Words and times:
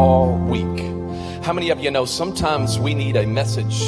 all 0.00 0.32
week. 0.48 0.78
How 1.44 1.52
many 1.52 1.68
of 1.68 1.80
you 1.80 1.90
know 1.90 2.06
sometimes 2.06 2.78
we 2.78 2.94
need 2.94 3.16
a 3.16 3.26
message 3.26 3.82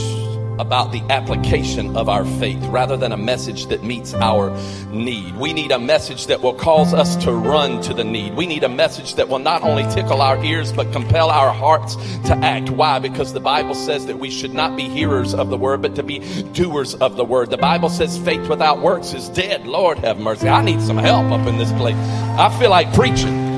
about 0.58 0.92
the 0.92 1.00
application 1.08 1.96
of 1.96 2.10
our 2.10 2.27
faith 2.38 2.62
rather 2.66 2.98
than 2.98 3.12
a 3.12 3.16
message 3.16 3.66
that 3.66 3.82
meets 3.82 4.12
our 4.14 4.54
need. 4.90 5.35
We 5.37 5.54
need 5.54 5.72
a 5.72 5.79
message 5.79 6.27
that 6.27 6.43
will 6.43 6.53
cause 6.53 6.93
us 6.93 7.17
to 7.25 7.33
run 7.33 7.80
to 7.83 7.95
the 7.95 8.04
need. 8.04 8.35
We 8.35 8.46
need 8.46 8.62
a 8.62 8.69
message 8.69 9.14
that 9.14 9.30
will 9.30 9.38
not 9.38 9.62
only 9.62 9.85
tickle 9.95 10.21
our 10.21 10.37
ears 10.45 10.71
but 10.71 10.93
compel 10.93 11.30
our 11.30 11.51
hearts 11.51 11.96
to 12.27 12.37
act. 12.43 12.69
Why? 12.69 12.99
Because 12.99 13.33
the 13.33 13.41
Bible 13.41 13.75
says 13.75 14.05
that 14.07 14.19
we 14.19 14.31
should 14.31 14.53
not 14.53 14.77
be 14.77 14.91
hearers 14.91 15.35
of 15.35 15.49
the 15.49 15.57
word 15.57 15.81
but 15.81 15.95
to 15.97 16.03
be 16.03 16.19
doers 16.53 16.95
of 16.95 17.17
the 17.17 17.25
word. 17.25 17.49
The 17.49 17.57
Bible 17.57 17.89
says 17.89 18.19
faith 18.19 18.47
without 18.51 18.83
works 18.83 19.15
is 19.15 19.31
dead. 19.31 19.67
Lord 19.67 19.99
have 20.01 20.19
mercy. 20.19 20.49
I 20.51 20.63
need 20.63 20.83
some 20.83 20.99
help 20.99 21.33
up 21.33 21.47
in 21.47 21.57
this 21.57 21.73
place. 21.73 21.97
I 21.97 22.55
feel 22.59 22.71
like 22.71 22.93
preaching. 22.93 23.52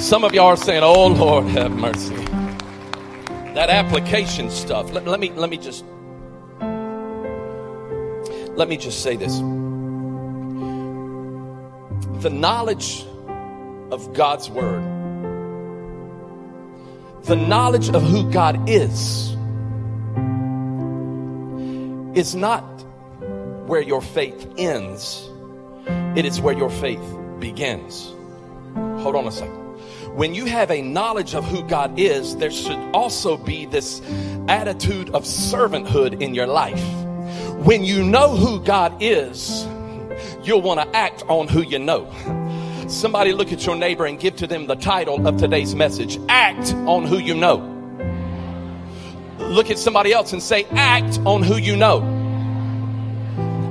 Some 0.00 0.24
of 0.24 0.32
y'all 0.32 0.46
are 0.46 0.56
saying, 0.56 0.82
"Oh 0.82 1.08
Lord, 1.08 1.44
have 1.48 1.72
mercy." 1.72 2.14
That 3.52 3.68
application 3.68 4.50
stuff. 4.50 4.90
Let, 4.92 5.06
let 5.06 5.20
me 5.20 5.30
let 5.32 5.50
me 5.50 5.58
just 5.58 5.84
let 8.56 8.66
me 8.66 8.78
just 8.78 9.02
say 9.02 9.16
this. 9.16 9.36
The 12.22 12.30
knowledge 12.30 13.04
of 13.90 14.14
God's 14.14 14.48
word, 14.48 14.82
the 17.24 17.36
knowledge 17.36 17.90
of 17.90 18.02
who 18.02 18.30
God 18.30 18.70
is, 18.70 19.36
is 22.16 22.34
not 22.34 22.64
where 23.66 23.82
your 23.82 24.00
faith 24.00 24.50
ends. 24.56 25.28
It 26.16 26.24
is 26.24 26.40
where 26.40 26.56
your 26.56 26.70
faith 26.70 27.04
begins. 27.38 28.14
Hold 29.02 29.14
on 29.14 29.26
a 29.26 29.30
second 29.30 29.59
when 30.14 30.34
you 30.34 30.44
have 30.44 30.70
a 30.70 30.82
knowledge 30.82 31.34
of 31.34 31.44
who 31.44 31.62
God 31.62 31.98
is, 31.98 32.36
there 32.36 32.50
should 32.50 32.78
also 32.94 33.36
be 33.36 33.66
this 33.66 34.02
attitude 34.48 35.10
of 35.10 35.24
servanthood 35.24 36.20
in 36.20 36.34
your 36.34 36.46
life. 36.46 36.82
When 37.64 37.84
you 37.84 38.02
know 38.02 38.36
who 38.36 38.60
God 38.60 38.96
is, 39.00 39.66
you'll 40.42 40.62
want 40.62 40.80
to 40.80 40.96
act 40.96 41.22
on 41.28 41.48
who 41.48 41.62
you 41.62 41.78
know. 41.78 42.10
Somebody 42.88 43.32
look 43.32 43.52
at 43.52 43.64
your 43.64 43.76
neighbor 43.76 44.04
and 44.04 44.18
give 44.18 44.36
to 44.36 44.46
them 44.46 44.66
the 44.66 44.74
title 44.74 45.26
of 45.28 45.36
today's 45.36 45.74
message 45.74 46.18
Act 46.28 46.74
on 46.86 47.04
who 47.04 47.18
you 47.18 47.34
know. 47.34 47.66
Look 49.38 49.70
at 49.70 49.78
somebody 49.78 50.12
else 50.12 50.32
and 50.32 50.42
say, 50.42 50.64
Act 50.72 51.20
on 51.24 51.42
who 51.42 51.56
you 51.56 51.76
know. 51.76 52.00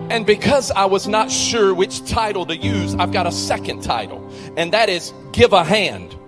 And 0.09 0.25
because 0.25 0.71
I 0.71 0.85
was 0.85 1.07
not 1.07 1.29
sure 1.29 1.73
which 1.73 2.05
title 2.09 2.45
to 2.47 2.55
use, 2.55 2.95
I've 2.95 3.11
got 3.11 3.27
a 3.27 3.31
second 3.31 3.83
title, 3.83 4.27
and 4.57 4.73
that 4.73 4.89
is 4.89 5.13
Give 5.31 5.53
a 5.53 5.63
Hand. 5.63 6.18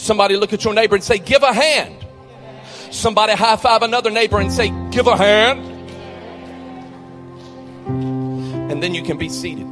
Somebody 0.00 0.36
look 0.36 0.52
at 0.54 0.64
your 0.64 0.72
neighbor 0.72 0.94
and 0.94 1.04
say, 1.04 1.18
Give 1.18 1.42
a 1.42 1.52
hand. 1.52 2.06
Somebody 2.90 3.34
high 3.34 3.56
five 3.56 3.82
another 3.82 4.10
neighbor 4.10 4.40
and 4.40 4.50
say, 4.50 4.70
Give 4.90 5.06
a 5.06 5.14
hand. 5.14 5.60
And 8.72 8.82
then 8.82 8.94
you 8.94 9.02
can 9.02 9.18
be 9.18 9.28
seated. 9.28 9.66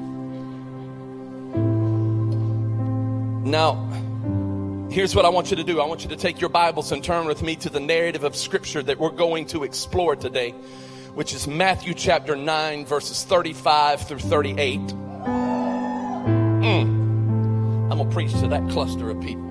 Now, 3.47 3.77
here's 4.91 5.17
what 5.17 5.25
I 5.25 5.31
want 5.31 5.49
you 5.51 5.57
to 5.57 5.65
do 5.65 5.81
I 5.81 5.87
want 5.87 6.03
you 6.03 6.11
to 6.11 6.17
take 6.17 6.43
your 6.43 6.51
Bibles 6.51 6.93
and 6.93 7.03
turn 7.03 7.27
with 7.27 7.43
me 7.43 7.57
to 7.57 7.71
the 7.71 7.81
narrative 7.81 8.23
of 8.23 8.37
Scripture 8.37 8.83
that 8.83 8.99
we're 8.99 9.09
going 9.09 9.47
to 9.47 9.65
explore 9.65 10.15
today, 10.15 10.51
which 11.15 11.33
is 11.33 11.49
Matthew 11.49 11.95
chapter 11.95 12.37
9, 12.37 12.85
verses 12.85 13.25
35 13.25 14.07
through 14.07 14.19
38. 14.19 14.79
Mm. 14.79 14.99
I'm 16.61 17.89
going 17.89 18.07
to 18.07 18.15
preach 18.15 18.33
to 18.41 18.49
that 18.49 18.69
cluster 18.69 19.09
of 19.09 19.19
people. 19.23 19.48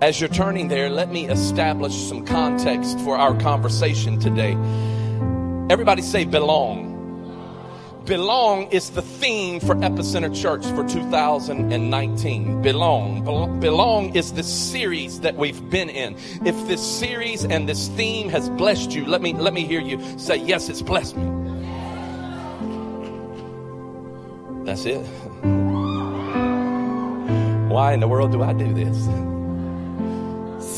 As 0.00 0.20
you're 0.20 0.28
turning 0.28 0.68
there, 0.68 0.88
let 0.88 1.10
me 1.10 1.28
establish 1.28 1.92
some 1.92 2.24
context 2.24 3.00
for 3.00 3.18
our 3.18 3.36
conversation 3.40 4.20
today. 4.20 4.52
Everybody 5.70 6.02
say 6.02 6.24
belong. 6.24 6.86
Belong 8.04 8.70
is 8.70 8.90
the 8.90 9.02
theme 9.02 9.58
for 9.58 9.74
Epicenter 9.74 10.32
Church 10.40 10.64
for 10.66 10.88
2019. 10.88 12.62
Belong. 12.62 13.58
Belong 13.58 14.14
is 14.14 14.34
the 14.34 14.44
series 14.44 15.18
that 15.20 15.34
we've 15.34 15.68
been 15.68 15.90
in. 15.90 16.14
If 16.46 16.54
this 16.68 16.80
series 16.80 17.44
and 17.44 17.68
this 17.68 17.88
theme 17.88 18.28
has 18.28 18.48
blessed 18.50 18.92
you, 18.92 19.04
let 19.04 19.20
me 19.20 19.32
let 19.32 19.52
me 19.52 19.64
hear 19.64 19.80
you 19.80 20.00
say 20.16 20.36
yes, 20.36 20.68
it's 20.68 20.80
blessed 20.80 21.16
me. 21.16 21.26
That's 24.64 24.84
it. 24.84 25.00
Why 27.68 27.94
in 27.94 28.00
the 28.00 28.08
world 28.08 28.30
do 28.30 28.44
I 28.44 28.52
do 28.52 28.72
this? 28.72 29.37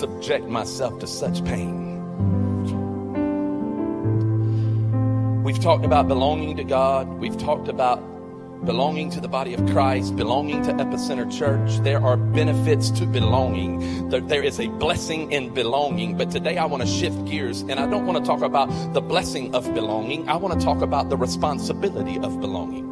Subject 0.00 0.48
myself 0.48 0.98
to 0.98 1.06
such 1.06 1.44
pain. 1.44 2.00
We've 5.42 5.60
talked 5.60 5.84
about 5.84 6.08
belonging 6.08 6.56
to 6.56 6.64
God. 6.64 7.06
We've 7.06 7.36
talked 7.36 7.68
about 7.68 7.98
belonging 8.64 9.10
to 9.10 9.20
the 9.20 9.28
body 9.28 9.52
of 9.52 9.60
Christ, 9.66 10.16
belonging 10.16 10.62
to 10.62 10.72
Epicenter 10.72 11.30
Church. 11.30 11.84
There 11.84 12.02
are 12.02 12.16
benefits 12.16 12.88
to 12.92 13.04
belonging. 13.04 14.08
There, 14.08 14.22
there 14.22 14.42
is 14.42 14.58
a 14.58 14.68
blessing 14.68 15.32
in 15.32 15.52
belonging. 15.52 16.16
But 16.16 16.30
today 16.30 16.56
I 16.56 16.64
want 16.64 16.82
to 16.82 16.88
shift 16.88 17.26
gears 17.26 17.60
and 17.60 17.72
I 17.72 17.86
don't 17.86 18.06
want 18.06 18.24
to 18.24 18.24
talk 18.24 18.40
about 18.40 18.68
the 18.94 19.02
blessing 19.02 19.54
of 19.54 19.74
belonging. 19.74 20.30
I 20.30 20.36
want 20.36 20.58
to 20.58 20.64
talk 20.64 20.80
about 20.80 21.10
the 21.10 21.18
responsibility 21.18 22.16
of 22.16 22.40
belonging. 22.40 22.90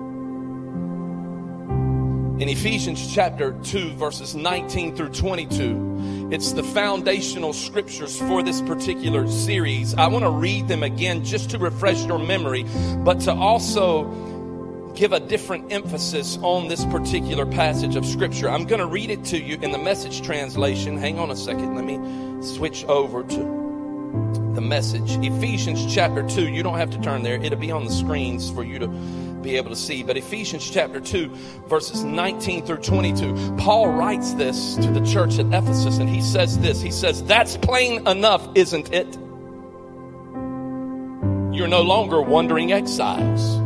In 2.40 2.48
Ephesians 2.48 3.12
chapter 3.12 3.50
2, 3.64 3.94
verses 3.94 4.36
19 4.36 4.94
through 4.94 5.08
22, 5.08 5.97
it's 6.31 6.53
the 6.53 6.62
foundational 6.62 7.53
scriptures 7.53 8.19
for 8.19 8.43
this 8.43 8.61
particular 8.61 9.27
series. 9.28 9.94
I 9.94 10.09
want 10.09 10.25
to 10.25 10.31
read 10.31 10.69
them 10.69 10.83
again 10.83 11.25
just 11.25 11.50
to 11.50 11.59
refresh 11.59 12.05
your 12.05 12.19
memory, 12.19 12.65
but 12.99 13.21
to 13.21 13.33
also 13.33 14.05
give 14.94 15.12
a 15.12 15.21
different 15.21 15.72
emphasis 15.72 16.38
on 16.43 16.69
this 16.69 16.84
particular 16.87 17.47
passage 17.47 17.97
of 17.97 18.05
scripture. 18.05 18.50
I'm 18.50 18.67
going 18.67 18.81
to 18.81 18.87
read 18.87 19.11
it 19.11 19.25
to 19.27 19.38
you 19.38 19.59
in 19.62 19.72
the 19.72 19.78
message 19.78 20.21
translation. 20.21 20.99
Hang 20.99 21.19
on 21.19 21.31
a 21.31 21.37
second. 21.37 21.75
Let 21.75 21.84
me 21.84 21.99
switch 22.43 22.84
over 22.84 23.22
to 23.22 24.47
the 24.58 24.66
message. 24.66 25.16
Ephesians 25.24 25.94
chapter 25.94 26.28
2. 26.28 26.48
You 26.48 26.64
don't 26.64 26.78
have 26.78 26.91
to 26.91 27.00
turn 27.00 27.22
there, 27.22 27.41
it'll 27.41 27.60
be 27.60 27.70
on 27.70 27.84
the 27.84 27.92
screens 27.92 28.50
for 28.50 28.64
you 28.64 28.80
to 28.80 28.88
be 28.88 29.56
able 29.56 29.70
to 29.70 29.76
see. 29.76 30.02
But 30.02 30.16
Ephesians 30.16 30.69
chapter 30.69 31.00
2, 31.00 31.28
verses 31.69 32.02
19 32.02 32.66
through 32.66 32.78
22, 32.78 33.56
Paul 33.58 33.92
writes 33.92 34.32
this 34.32 34.74
to 34.74 34.91
the 34.91 35.00
church 35.06 35.38
at 35.38 35.46
Ephesus, 35.46 35.98
and 35.98 36.10
he 36.10 36.20
says 36.20 36.58
this 36.58 36.82
He 36.82 36.91
says, 36.91 37.22
That's 37.22 37.56
plain 37.56 38.04
enough, 38.08 38.48
isn't 38.56 38.92
it? 38.92 39.06
You're 41.54 41.69
no 41.69 41.82
longer 41.82 42.20
wandering 42.20 42.72
exiles. 42.72 43.60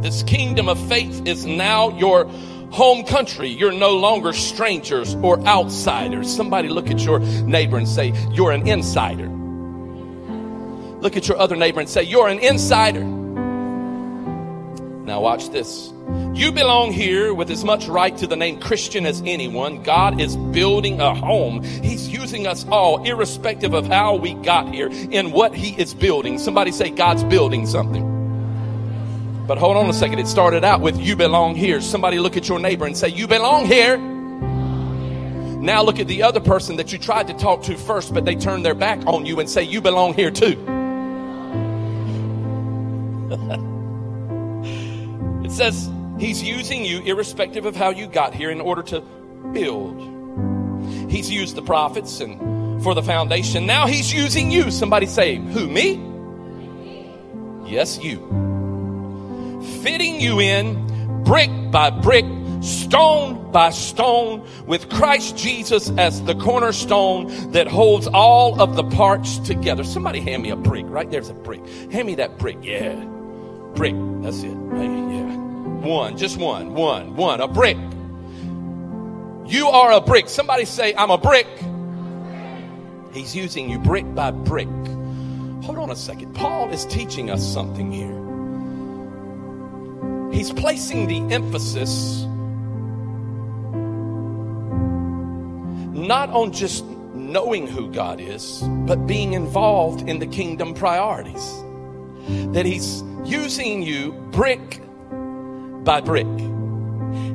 This 0.00 0.22
kingdom 0.22 0.68
of 0.68 0.78
faith 0.88 1.26
is 1.26 1.44
now 1.44 1.90
your 1.98 2.26
home 2.70 3.04
country. 3.04 3.48
You're 3.48 3.72
no 3.72 3.96
longer 3.96 4.32
strangers 4.32 5.16
or 5.16 5.40
outsiders. 5.40 6.32
Somebody 6.32 6.68
look 6.68 6.88
at 6.88 7.00
your 7.00 7.18
neighbor 7.18 7.78
and 7.78 7.88
say, 7.88 8.12
You're 8.30 8.52
an 8.52 8.68
insider. 8.68 9.37
Look 11.00 11.16
at 11.16 11.28
your 11.28 11.38
other 11.38 11.56
neighbor 11.56 11.80
and 11.80 11.88
say, 11.88 12.02
You're 12.02 12.28
an 12.28 12.38
insider. 12.40 13.04
Now, 15.04 15.20
watch 15.22 15.48
this. 15.50 15.92
You 16.34 16.52
belong 16.52 16.92
here 16.92 17.32
with 17.32 17.50
as 17.50 17.64
much 17.64 17.86
right 17.86 18.14
to 18.18 18.26
the 18.26 18.36
name 18.36 18.60
Christian 18.60 19.06
as 19.06 19.22
anyone. 19.24 19.82
God 19.82 20.20
is 20.20 20.36
building 20.36 21.00
a 21.00 21.14
home. 21.14 21.62
He's 21.62 22.08
using 22.08 22.46
us 22.46 22.66
all, 22.68 23.02
irrespective 23.04 23.72
of 23.72 23.86
how 23.86 24.16
we 24.16 24.34
got 24.34 24.74
here, 24.74 24.88
in 24.88 25.32
what 25.32 25.54
He 25.54 25.80
is 25.80 25.94
building. 25.94 26.38
Somebody 26.38 26.72
say, 26.72 26.90
God's 26.90 27.24
building 27.24 27.66
something. 27.66 28.16
But 29.46 29.56
hold 29.56 29.78
on 29.78 29.88
a 29.88 29.94
second. 29.94 30.18
It 30.18 30.26
started 30.26 30.62
out 30.62 30.82
with, 30.82 30.98
You 30.98 31.16
belong 31.16 31.54
here. 31.54 31.80
Somebody 31.80 32.18
look 32.18 32.36
at 32.36 32.48
your 32.48 32.58
neighbor 32.58 32.84
and 32.84 32.96
say, 32.96 33.08
You 33.08 33.26
belong 33.26 33.64
here. 33.64 33.96
Now 33.96 35.82
look 35.82 36.00
at 36.00 36.06
the 36.06 36.22
other 36.22 36.40
person 36.40 36.76
that 36.76 36.92
you 36.92 36.98
tried 36.98 37.28
to 37.28 37.34
talk 37.34 37.62
to 37.62 37.76
first, 37.76 38.12
but 38.12 38.26
they 38.26 38.36
turned 38.36 38.64
their 38.64 38.74
back 38.74 39.06
on 39.06 39.24
you 39.24 39.40
and 39.40 39.48
say, 39.48 39.62
You 39.62 39.80
belong 39.80 40.12
here 40.12 40.30
too. 40.30 40.77
It 45.48 45.52
says 45.52 45.90
he's 46.18 46.42
using 46.42 46.84
you 46.84 47.00
irrespective 47.00 47.64
of 47.64 47.74
how 47.74 47.88
you 47.88 48.06
got 48.06 48.34
here 48.34 48.50
in 48.50 48.60
order 48.60 48.82
to 48.82 49.00
build. 49.52 51.10
He's 51.10 51.30
used 51.30 51.56
the 51.56 51.62
prophets 51.62 52.20
and 52.20 52.82
for 52.82 52.94
the 52.94 53.02
foundation. 53.02 53.64
Now 53.64 53.86
he's 53.86 54.12
using 54.12 54.50
you. 54.50 54.70
Somebody 54.70 55.06
say, 55.06 55.36
who, 55.36 55.68
me? 55.68 56.04
Yes, 57.66 57.98
you. 57.98 58.18
Fitting 59.82 60.20
you 60.20 60.38
in 60.38 61.24
brick 61.24 61.50
by 61.70 61.88
brick, 61.88 62.26
stone 62.60 63.50
by 63.50 63.70
stone, 63.70 64.46
with 64.66 64.90
Christ 64.90 65.36
Jesus 65.36 65.90
as 65.96 66.22
the 66.24 66.34
cornerstone 66.34 67.52
that 67.52 67.68
holds 67.68 68.06
all 68.06 68.60
of 68.60 68.76
the 68.76 68.84
parts 68.84 69.38
together. 69.38 69.82
Somebody 69.82 70.20
hand 70.20 70.42
me 70.42 70.50
a 70.50 70.56
brick. 70.56 70.84
Right 70.88 71.10
there's 71.10 71.30
a 71.30 71.34
brick. 71.34 71.66
Hand 71.90 72.06
me 72.06 72.16
that 72.16 72.38
brick. 72.38 72.58
Yeah. 72.60 73.02
Brick. 73.78 73.94
That's 74.22 74.42
it. 74.42 74.48
Right? 74.48 74.90
Yeah. 74.90 75.36
One, 75.86 76.18
just 76.18 76.36
one, 76.36 76.74
one, 76.74 77.14
one, 77.14 77.40
a 77.40 77.46
brick. 77.46 77.76
You 79.46 79.68
are 79.68 79.92
a 79.92 80.00
brick. 80.00 80.28
Somebody 80.28 80.64
say, 80.64 80.96
I'm 80.96 81.12
a 81.12 81.16
brick. 81.16 81.46
He's 83.12 83.36
using 83.36 83.70
you 83.70 83.78
brick 83.78 84.04
by 84.16 84.32
brick. 84.32 84.66
Hold 85.62 85.78
on 85.78 85.92
a 85.92 85.96
second. 85.96 86.34
Paul 86.34 86.70
is 86.70 86.86
teaching 86.86 87.30
us 87.30 87.46
something 87.46 87.92
here. 87.92 88.18
He's 90.32 90.52
placing 90.52 91.06
the 91.06 91.32
emphasis 91.32 92.24
not 95.94 96.30
on 96.30 96.50
just 96.52 96.84
knowing 97.14 97.68
who 97.68 97.92
God 97.92 98.20
is, 98.20 98.60
but 98.86 99.06
being 99.06 99.34
involved 99.34 100.08
in 100.08 100.18
the 100.18 100.26
kingdom 100.26 100.74
priorities. 100.74 101.62
That 102.52 102.66
He's 102.66 103.02
using 103.28 103.82
you 103.82 104.12
brick 104.32 104.80
by 105.84 106.00
brick. 106.00 106.26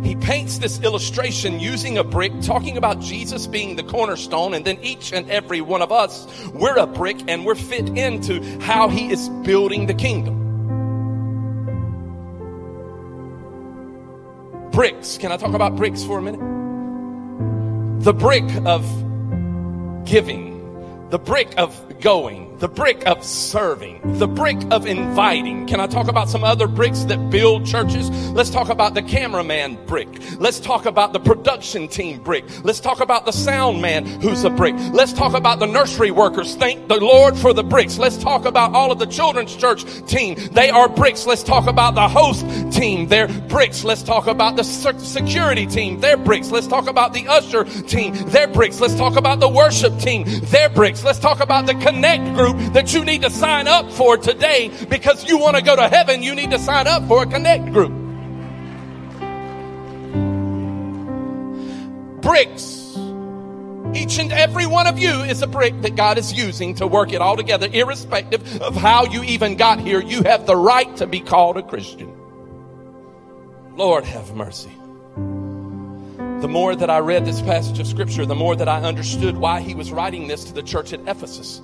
He 0.04 0.16
paints 0.16 0.58
this 0.58 0.82
illustration 0.82 1.60
using 1.60 1.98
a 1.98 2.04
brick, 2.04 2.32
talking 2.42 2.78
about 2.78 3.00
Jesus 3.00 3.48
being 3.48 3.76
the 3.76 3.84
cornerstone, 3.84 4.54
and 4.54 4.66
then 4.66 4.78
each 4.82 5.14
and 5.14 5.30
every 5.32 5.62
one 5.62 5.82
of 5.82 5.92
us, 5.92 6.28
we're 6.50 6.78
a 6.78 6.86
brick 6.86 7.18
and 7.28 7.46
we're 7.46 7.56
fit 7.56 7.90
into 7.98 8.42
how 8.60 8.90
He 8.90 9.10
is 9.12 9.30
building 9.44 9.86
the 9.86 9.94
kingdom. 9.94 10.42
Bricks. 14.72 15.18
Can 15.18 15.32
I 15.32 15.38
talk 15.38 15.54
about 15.54 15.76
bricks 15.76 16.04
for 16.04 16.18
a 16.18 16.22
minute? 16.22 16.42
The 18.04 18.14
brick 18.14 18.44
of 18.66 18.84
giving, 20.06 20.53
the 21.14 21.20
brick 21.20 21.54
of 21.60 22.00
going, 22.00 22.58
the 22.58 22.68
brick 22.68 23.06
of 23.06 23.24
serving, 23.24 24.18
the 24.18 24.28
brick 24.28 24.58
of 24.72 24.88
inviting. 24.88 25.68
Can 25.68 25.80
I 25.80 25.86
talk 25.86 26.08
about 26.08 26.28
some 26.28 26.44
other 26.44 26.68
bricks 26.68 27.04
that 27.04 27.30
build 27.30 27.68
churches? 27.68 28.10
Let's 28.32 28.50
talk 28.50 28.70
about 28.70 28.96
the 28.96 29.04
cameraman 29.04 29.78
brick. 29.86 30.08
Let's 30.40 30.60
talk 30.60 30.88
about 30.88 31.14
the 31.14 31.20
production 31.20 31.88
team 31.88 32.20
brick. 32.24 32.46
Let's 32.64 32.80
talk 32.80 33.00
about 33.00 33.28
the 33.28 33.32
sound 33.32 33.80
man 33.80 34.08
who's 34.22 34.44
a 34.44 34.50
brick. 34.50 34.74
Let's 34.92 35.14
talk 35.14 35.36
about 35.36 35.60
the 35.60 35.68
nursery 35.68 36.10
workers. 36.10 36.56
Thank 36.56 36.88
the 36.88 37.00
Lord 37.00 37.38
for 37.38 37.54
the 37.54 37.64
bricks. 37.64 38.00
Let's 38.00 38.18
talk 38.18 38.46
about 38.46 38.74
all 38.74 38.92
of 38.92 38.98
the 38.98 39.06
children's 39.06 39.56
church 39.56 39.86
team. 40.08 40.34
They 40.52 40.72
are 40.72 40.90
bricks. 40.90 41.28
Let's 41.28 41.44
talk 41.44 41.68
about 41.68 41.94
the 41.94 42.08
host 42.08 42.44
team. 42.72 43.08
They're 43.08 43.28
bricks. 43.28 43.84
Let's 43.84 44.02
talk 44.02 44.26
about 44.26 44.56
the 44.56 44.64
security 44.64 45.68
team. 45.68 46.00
They're 46.00 46.18
bricks. 46.18 46.50
Let's 46.50 46.66
talk 46.66 46.88
about 46.88 47.14
the 47.14 47.28
usher 47.28 47.66
team. 47.84 48.16
They're 48.30 48.48
bricks. 48.48 48.80
Let's 48.80 48.96
talk 48.96 49.16
about 49.16 49.40
the 49.40 49.50
worship 49.50 50.00
team. 50.00 50.24
They're 50.46 50.70
bricks. 50.70 51.03
Let's 51.04 51.20
talk 51.20 51.42
about 51.42 51.66
the 51.66 51.76
connect 51.76 52.24
group 52.36 52.58
that 52.74 52.94
you 52.94 53.04
need 53.04 53.24
to 53.24 53.30
sign 53.30 53.68
up 53.68 53.92
for 53.92 54.18
today 54.18 54.72
because 54.90 55.28
you 55.28 55.38
want 55.38 55.58
to 55.58 55.62
go 55.62 55.76
to 55.76 55.90
heaven. 55.90 56.24
You 56.24 56.34
need 56.34 56.52
to 56.52 56.60
sign 56.60 56.88
up 56.88 57.08
for 57.08 57.24
a 57.24 57.26
connect 57.26 57.66
group. 57.74 57.92
Bricks. 62.22 62.98
Each 63.94 64.18
and 64.18 64.32
every 64.32 64.66
one 64.66 64.88
of 64.88 64.98
you 64.98 65.12
is 65.22 65.42
a 65.42 65.48
brick 65.48 65.82
that 65.82 65.96
God 65.96 66.18
is 66.18 66.34
using 66.34 66.76
to 66.76 66.88
work 66.88 67.14
it 67.14 67.22
all 67.22 67.36
together, 67.36 67.68
irrespective 67.72 68.62
of 68.62 68.76
how 68.76 69.06
you 69.06 69.24
even 69.24 69.56
got 69.56 69.80
here. 69.80 70.02
You 70.02 70.24
have 70.24 70.48
the 70.48 70.56
right 70.56 70.96
to 70.98 71.06
be 71.06 71.20
called 71.20 71.58
a 71.58 71.64
Christian. 71.64 72.12
Lord, 73.76 74.06
have 74.06 74.34
mercy. 74.36 74.72
The 76.44 76.50
more 76.50 76.76
that 76.76 76.90
I 76.90 77.00
read 77.00 77.24
this 77.24 77.42
passage 77.42 77.80
of 77.80 77.88
scripture, 77.88 78.26
the 78.26 78.36
more 78.36 78.54
that 78.58 78.68
I 78.68 78.82
understood 78.82 79.38
why 79.38 79.62
he 79.62 79.74
was 79.74 79.94
writing 79.94 80.28
this 80.28 80.44
to 80.44 80.54
the 80.54 80.62
church 80.62 80.92
at 80.92 81.00
Ephesus 81.08 81.62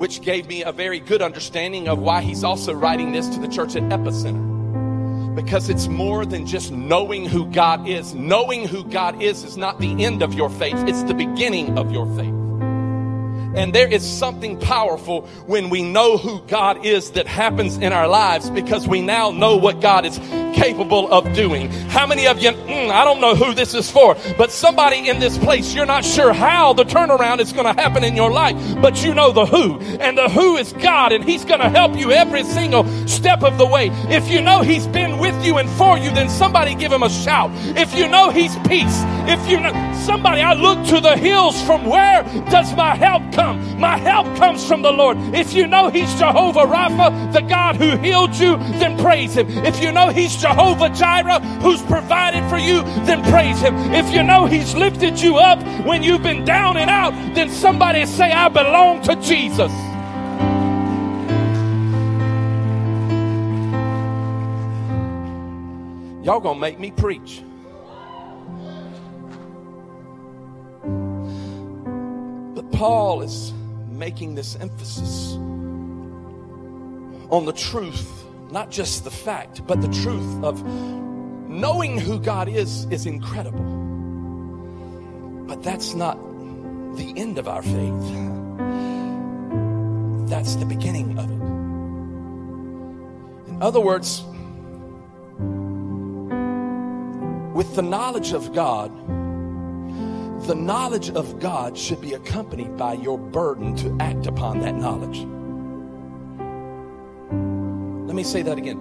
which 0.00 0.22
gave 0.22 0.46
me 0.46 0.62
a 0.62 0.72
very 0.72 0.98
good 0.98 1.20
understanding 1.20 1.86
of 1.86 1.98
why 1.98 2.22
he's 2.22 2.42
also 2.42 2.72
writing 2.72 3.12
this 3.12 3.28
to 3.28 3.38
the 3.38 3.46
church 3.46 3.76
at 3.76 3.82
Epicenter. 3.82 5.34
Because 5.34 5.68
it's 5.68 5.88
more 5.88 6.24
than 6.24 6.46
just 6.46 6.72
knowing 6.72 7.26
who 7.26 7.44
God 7.50 7.86
is. 7.86 8.14
Knowing 8.14 8.66
who 8.66 8.82
God 8.82 9.20
is 9.20 9.44
is 9.44 9.58
not 9.58 9.78
the 9.78 10.02
end 10.02 10.22
of 10.22 10.32
your 10.32 10.48
faith, 10.48 10.76
it's 10.88 11.02
the 11.02 11.12
beginning 11.12 11.76
of 11.76 11.92
your 11.92 12.06
faith. 12.16 12.39
And 13.54 13.74
there 13.74 13.88
is 13.88 14.08
something 14.08 14.58
powerful 14.60 15.22
when 15.46 15.70
we 15.70 15.82
know 15.82 16.16
who 16.16 16.40
God 16.46 16.84
is 16.84 17.10
that 17.12 17.26
happens 17.26 17.76
in 17.76 17.92
our 17.92 18.06
lives 18.06 18.48
because 18.50 18.86
we 18.86 19.00
now 19.00 19.30
know 19.30 19.56
what 19.56 19.80
God 19.80 20.04
is 20.04 20.18
capable 20.54 21.10
of 21.12 21.32
doing. 21.32 21.70
How 21.88 22.06
many 22.06 22.26
of 22.26 22.38
you, 22.38 22.50
mm, 22.50 22.90
I 22.90 23.04
don't 23.04 23.20
know 23.20 23.34
who 23.34 23.54
this 23.54 23.74
is 23.74 23.90
for, 23.90 24.16
but 24.36 24.52
somebody 24.52 25.08
in 25.08 25.18
this 25.18 25.36
place, 25.38 25.74
you're 25.74 25.86
not 25.86 26.04
sure 26.04 26.32
how 26.32 26.72
the 26.74 26.84
turnaround 26.84 27.40
is 27.40 27.52
going 27.52 27.66
to 27.66 27.80
happen 27.80 28.04
in 28.04 28.14
your 28.14 28.30
life, 28.30 28.56
but 28.80 29.02
you 29.02 29.14
know 29.14 29.32
the 29.32 29.46
who. 29.46 29.80
And 30.00 30.16
the 30.16 30.28
who 30.28 30.56
is 30.56 30.72
God, 30.74 31.12
and 31.12 31.24
He's 31.24 31.44
going 31.44 31.60
to 31.60 31.68
help 31.68 31.96
you 31.96 32.12
every 32.12 32.44
single 32.44 32.84
step 33.08 33.42
of 33.42 33.58
the 33.58 33.66
way. 33.66 33.90
If 34.10 34.28
you 34.30 34.40
know 34.40 34.62
He's 34.62 34.86
been 34.86 35.18
with 35.18 35.44
you 35.44 35.58
and 35.58 35.68
for 35.70 35.98
you, 35.98 36.10
then 36.10 36.28
somebody 36.28 36.74
give 36.74 36.92
Him 36.92 37.02
a 37.02 37.10
shout. 37.10 37.50
If 37.76 37.94
you 37.94 38.06
know 38.08 38.30
He's 38.30 38.56
peace, 38.68 39.02
if 39.26 39.48
you 39.48 39.60
know 39.60 39.72
somebody, 40.04 40.42
I 40.42 40.54
look 40.54 40.86
to 40.88 41.00
the 41.00 41.16
hills 41.16 41.60
from 41.62 41.86
where 41.86 42.22
does 42.50 42.74
my 42.76 42.94
help 42.94 43.22
come? 43.32 43.39
Come. 43.40 43.80
My 43.80 43.96
help 43.96 44.26
comes 44.36 44.66
from 44.66 44.82
the 44.82 44.92
Lord. 44.92 45.16
If 45.34 45.54
you 45.54 45.66
know 45.66 45.88
He's 45.88 46.12
Jehovah 46.14 46.66
Rapha, 46.66 47.32
the 47.32 47.40
God 47.40 47.76
who 47.76 47.96
healed 47.96 48.34
you, 48.34 48.56
then 48.78 48.98
praise 48.98 49.34
Him. 49.34 49.48
If 49.64 49.80
you 49.82 49.92
know 49.92 50.08
He's 50.10 50.36
Jehovah 50.36 50.90
Jireh, 50.90 51.40
who's 51.62 51.82
provided 51.82 52.48
for 52.50 52.58
you, 52.58 52.82
then 53.06 53.22
praise 53.32 53.60
Him. 53.60 53.74
If 53.94 54.12
you 54.12 54.22
know 54.22 54.46
He's 54.46 54.74
lifted 54.74 55.20
you 55.20 55.36
up 55.36 55.58
when 55.86 56.02
you've 56.02 56.22
been 56.22 56.44
down 56.44 56.76
and 56.76 56.90
out, 56.90 57.12
then 57.34 57.48
somebody 57.48 58.04
say, 58.06 58.30
I 58.30 58.48
belong 58.48 59.02
to 59.02 59.16
Jesus. 59.16 59.72
Y'all 66.22 66.40
gonna 66.40 66.60
make 66.60 66.78
me 66.78 66.90
preach. 66.90 67.42
Paul 72.80 73.20
is 73.20 73.52
making 73.90 74.36
this 74.36 74.56
emphasis 74.56 75.34
on 77.28 77.44
the 77.44 77.52
truth, 77.52 78.24
not 78.50 78.70
just 78.70 79.04
the 79.04 79.10
fact, 79.10 79.66
but 79.66 79.82
the 79.82 79.88
truth 79.88 80.42
of 80.42 80.64
knowing 80.64 81.98
who 81.98 82.18
God 82.18 82.48
is 82.48 82.86
is 82.86 83.04
incredible. 83.04 83.66
But 85.46 85.62
that's 85.62 85.92
not 85.92 86.16
the 86.96 87.12
end 87.18 87.36
of 87.36 87.48
our 87.48 87.60
faith. 87.60 88.06
That's 90.30 90.54
the 90.56 90.64
beginning 90.64 91.18
of 91.18 91.30
it. 91.30 91.34
In 93.50 93.58
other 93.60 93.80
words, 93.80 94.22
with 97.54 97.76
the 97.76 97.82
knowledge 97.82 98.32
of 98.32 98.54
God, 98.54 98.90
the 100.46 100.54
knowledge 100.54 101.10
of 101.10 101.38
God 101.38 101.76
should 101.76 102.00
be 102.00 102.14
accompanied 102.14 102.76
by 102.76 102.94
your 102.94 103.18
burden 103.18 103.76
to 103.76 103.96
act 104.00 104.26
upon 104.26 104.60
that 104.60 104.74
knowledge. 104.74 105.18
Let 108.06 108.14
me 108.16 108.24
say 108.24 108.42
that 108.42 108.58
again. 108.58 108.78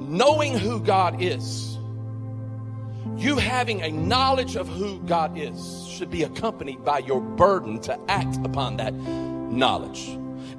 Knowing 0.00 0.56
who 0.56 0.80
God 0.80 1.20
is, 1.20 1.78
you 3.16 3.36
having 3.36 3.82
a 3.82 3.90
knowledge 3.90 4.56
of 4.56 4.68
who 4.68 5.00
God 5.00 5.36
is, 5.36 5.86
should 5.88 6.10
be 6.10 6.22
accompanied 6.22 6.84
by 6.84 6.98
your 6.98 7.20
burden 7.20 7.80
to 7.80 7.98
act 8.08 8.36
upon 8.44 8.76
that 8.76 8.94
knowledge. 8.94 10.08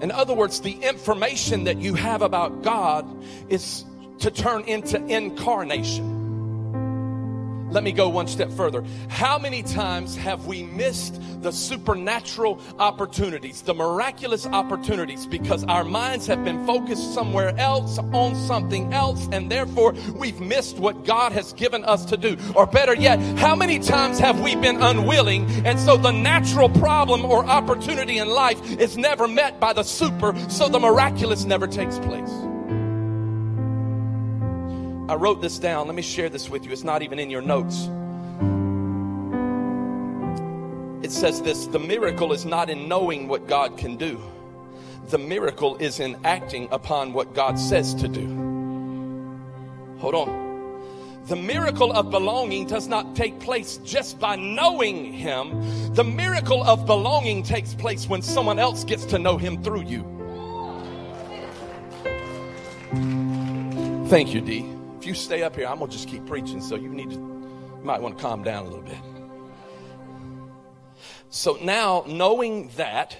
In 0.01 0.11
other 0.11 0.33
words, 0.33 0.59
the 0.61 0.73
information 0.73 1.63
that 1.63 1.77
you 1.77 1.93
have 1.93 2.21
about 2.21 2.61
God 2.63 3.05
is 3.49 3.85
to 4.19 4.29
turn 4.29 4.63
into 4.63 5.03
incarnation. 5.05 6.18
Let 7.71 7.83
me 7.83 7.91
go 7.91 8.09
one 8.09 8.27
step 8.27 8.51
further. 8.51 8.83
How 9.09 9.37
many 9.37 9.61
times 9.61 10.15
have 10.15 10.47
we 10.47 10.63
missed 10.63 11.21
the 11.41 11.51
supernatural 11.51 12.59
opportunities, 12.79 13.61
the 13.61 13.75
miraculous 13.75 14.47
opportunities, 14.47 15.27
because 15.27 15.63
our 15.65 15.83
minds 15.83 16.25
have 16.27 16.43
been 16.43 16.65
focused 16.65 17.13
somewhere 17.13 17.55
else 17.57 17.99
on 18.11 18.35
something 18.35 18.91
else, 18.91 19.27
and 19.31 19.51
therefore 19.51 19.93
we've 20.15 20.39
missed 20.41 20.79
what 20.79 21.05
God 21.05 21.31
has 21.31 21.53
given 21.53 21.85
us 21.85 22.05
to 22.05 22.17
do? 22.17 22.37
Or 22.55 22.65
better 22.65 22.95
yet, 22.95 23.19
how 23.37 23.55
many 23.55 23.77
times 23.77 24.17
have 24.19 24.41
we 24.41 24.55
been 24.55 24.81
unwilling, 24.81 25.45
and 25.65 25.79
so 25.79 25.95
the 25.95 26.11
natural 26.11 26.69
problem 26.69 27.23
or 27.23 27.45
opportunity 27.45 28.17
in 28.17 28.29
life 28.29 28.59
is 28.79 28.97
never 28.97 29.27
met 29.27 29.59
by 29.59 29.73
the 29.73 29.83
super, 29.83 30.35
so 30.49 30.67
the 30.69 30.79
miraculous 30.79 31.45
never 31.45 31.67
takes 31.67 31.99
place? 31.99 32.48
I 35.09 35.15
wrote 35.15 35.41
this 35.41 35.57
down. 35.57 35.87
Let 35.87 35.95
me 35.95 36.03
share 36.03 36.29
this 36.29 36.51
with 36.51 36.65
you. 36.65 36.71
It's 36.71 36.83
not 36.83 37.01
even 37.01 37.17
in 37.17 37.31
your 37.31 37.41
notes. 37.41 37.89
It 41.03 41.11
says 41.11 41.41
this 41.41 41.65
the 41.65 41.79
miracle 41.79 42.31
is 42.31 42.45
not 42.45 42.69
in 42.69 42.87
knowing 42.87 43.27
what 43.27 43.47
God 43.47 43.75
can 43.75 43.97
do, 43.97 44.21
the 45.07 45.17
miracle 45.17 45.77
is 45.77 45.99
in 45.99 46.15
acting 46.23 46.67
upon 46.71 47.13
what 47.13 47.33
God 47.33 47.57
says 47.57 47.95
to 47.95 48.07
do. 48.07 48.27
Hold 49.97 50.13
on. 50.13 51.25
The 51.25 51.35
miracle 51.35 51.91
of 51.91 52.11
belonging 52.11 52.67
does 52.67 52.87
not 52.87 53.15
take 53.15 53.39
place 53.39 53.77
just 53.77 54.19
by 54.19 54.35
knowing 54.35 55.11
Him. 55.11 55.95
The 55.95 56.03
miracle 56.03 56.63
of 56.63 56.85
belonging 56.85 57.41
takes 57.41 57.73
place 57.73 58.07
when 58.07 58.21
someone 58.21 58.59
else 58.59 58.83
gets 58.83 59.05
to 59.05 59.17
know 59.17 59.37
Him 59.37 59.63
through 59.63 59.85
you. 59.85 60.03
Thank 64.07 64.35
you, 64.35 64.41
D. 64.41 64.78
If 64.99 65.05
you 65.05 65.13
stay 65.13 65.43
up 65.43 65.55
here, 65.55 65.65
I'm 65.65 65.79
going 65.79 65.89
to 65.89 65.95
just 65.95 66.09
keep 66.09 66.25
preaching, 66.25 66.61
so 66.61 66.75
you 66.75 66.89
need 66.89 67.11
to 67.11 67.15
You 67.79 67.85
might 67.85 68.01
want 68.01 68.17
to 68.17 68.21
calm 68.21 68.43
down 68.43 68.65
a 68.65 68.69
little 68.69 68.83
bit. 68.83 68.97
So 71.29 71.57
now, 71.61 72.03
knowing 72.05 72.69
that, 72.75 73.15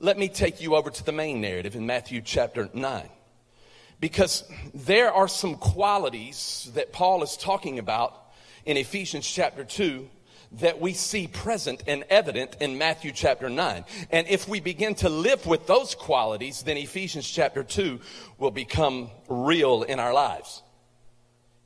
let 0.00 0.18
me 0.18 0.28
take 0.28 0.60
you 0.60 0.74
over 0.74 0.90
to 0.90 1.04
the 1.04 1.12
main 1.12 1.40
narrative 1.40 1.76
in 1.76 1.86
Matthew 1.86 2.20
chapter 2.20 2.68
9. 2.74 3.08
Because 4.00 4.42
there 4.74 5.12
are 5.12 5.28
some 5.28 5.54
qualities 5.54 6.68
that 6.74 6.92
Paul 6.92 7.22
is 7.22 7.36
talking 7.36 7.78
about 7.78 8.20
in 8.64 8.76
Ephesians 8.76 9.24
chapter 9.30 9.62
2 9.62 10.10
that 10.52 10.80
we 10.80 10.92
see 10.92 11.28
present 11.28 11.84
and 11.86 12.04
evident 12.10 12.56
in 12.60 12.78
Matthew 12.78 13.12
chapter 13.12 13.48
9. 13.48 13.84
And 14.10 14.26
if 14.26 14.48
we 14.48 14.58
begin 14.58 14.96
to 14.96 15.08
live 15.08 15.46
with 15.46 15.68
those 15.68 15.94
qualities, 15.94 16.64
then 16.64 16.76
Ephesians 16.76 17.30
chapter 17.30 17.62
2 17.62 18.00
will 18.38 18.50
become 18.50 19.10
real 19.28 19.84
in 19.84 20.00
our 20.00 20.12
lives. 20.12 20.62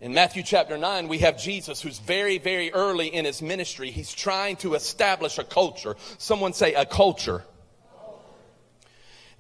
In 0.01 0.15
Matthew 0.15 0.43
chapter 0.43 0.79
9, 0.79 1.09
we 1.09 1.19
have 1.19 1.37
Jesus 1.37 1.83
who's 1.83 1.99
very, 1.99 2.39
very 2.39 2.73
early 2.73 3.09
in 3.09 3.27
his 3.27 3.43
ministry. 3.43 3.91
He's 3.91 4.15
trying 4.15 4.57
to 4.57 4.73
establish 4.73 5.37
a 5.37 5.45
culture. 5.45 5.95
Someone 6.17 6.55
say 6.55 6.73
a 6.73 6.87
culture. 6.87 7.45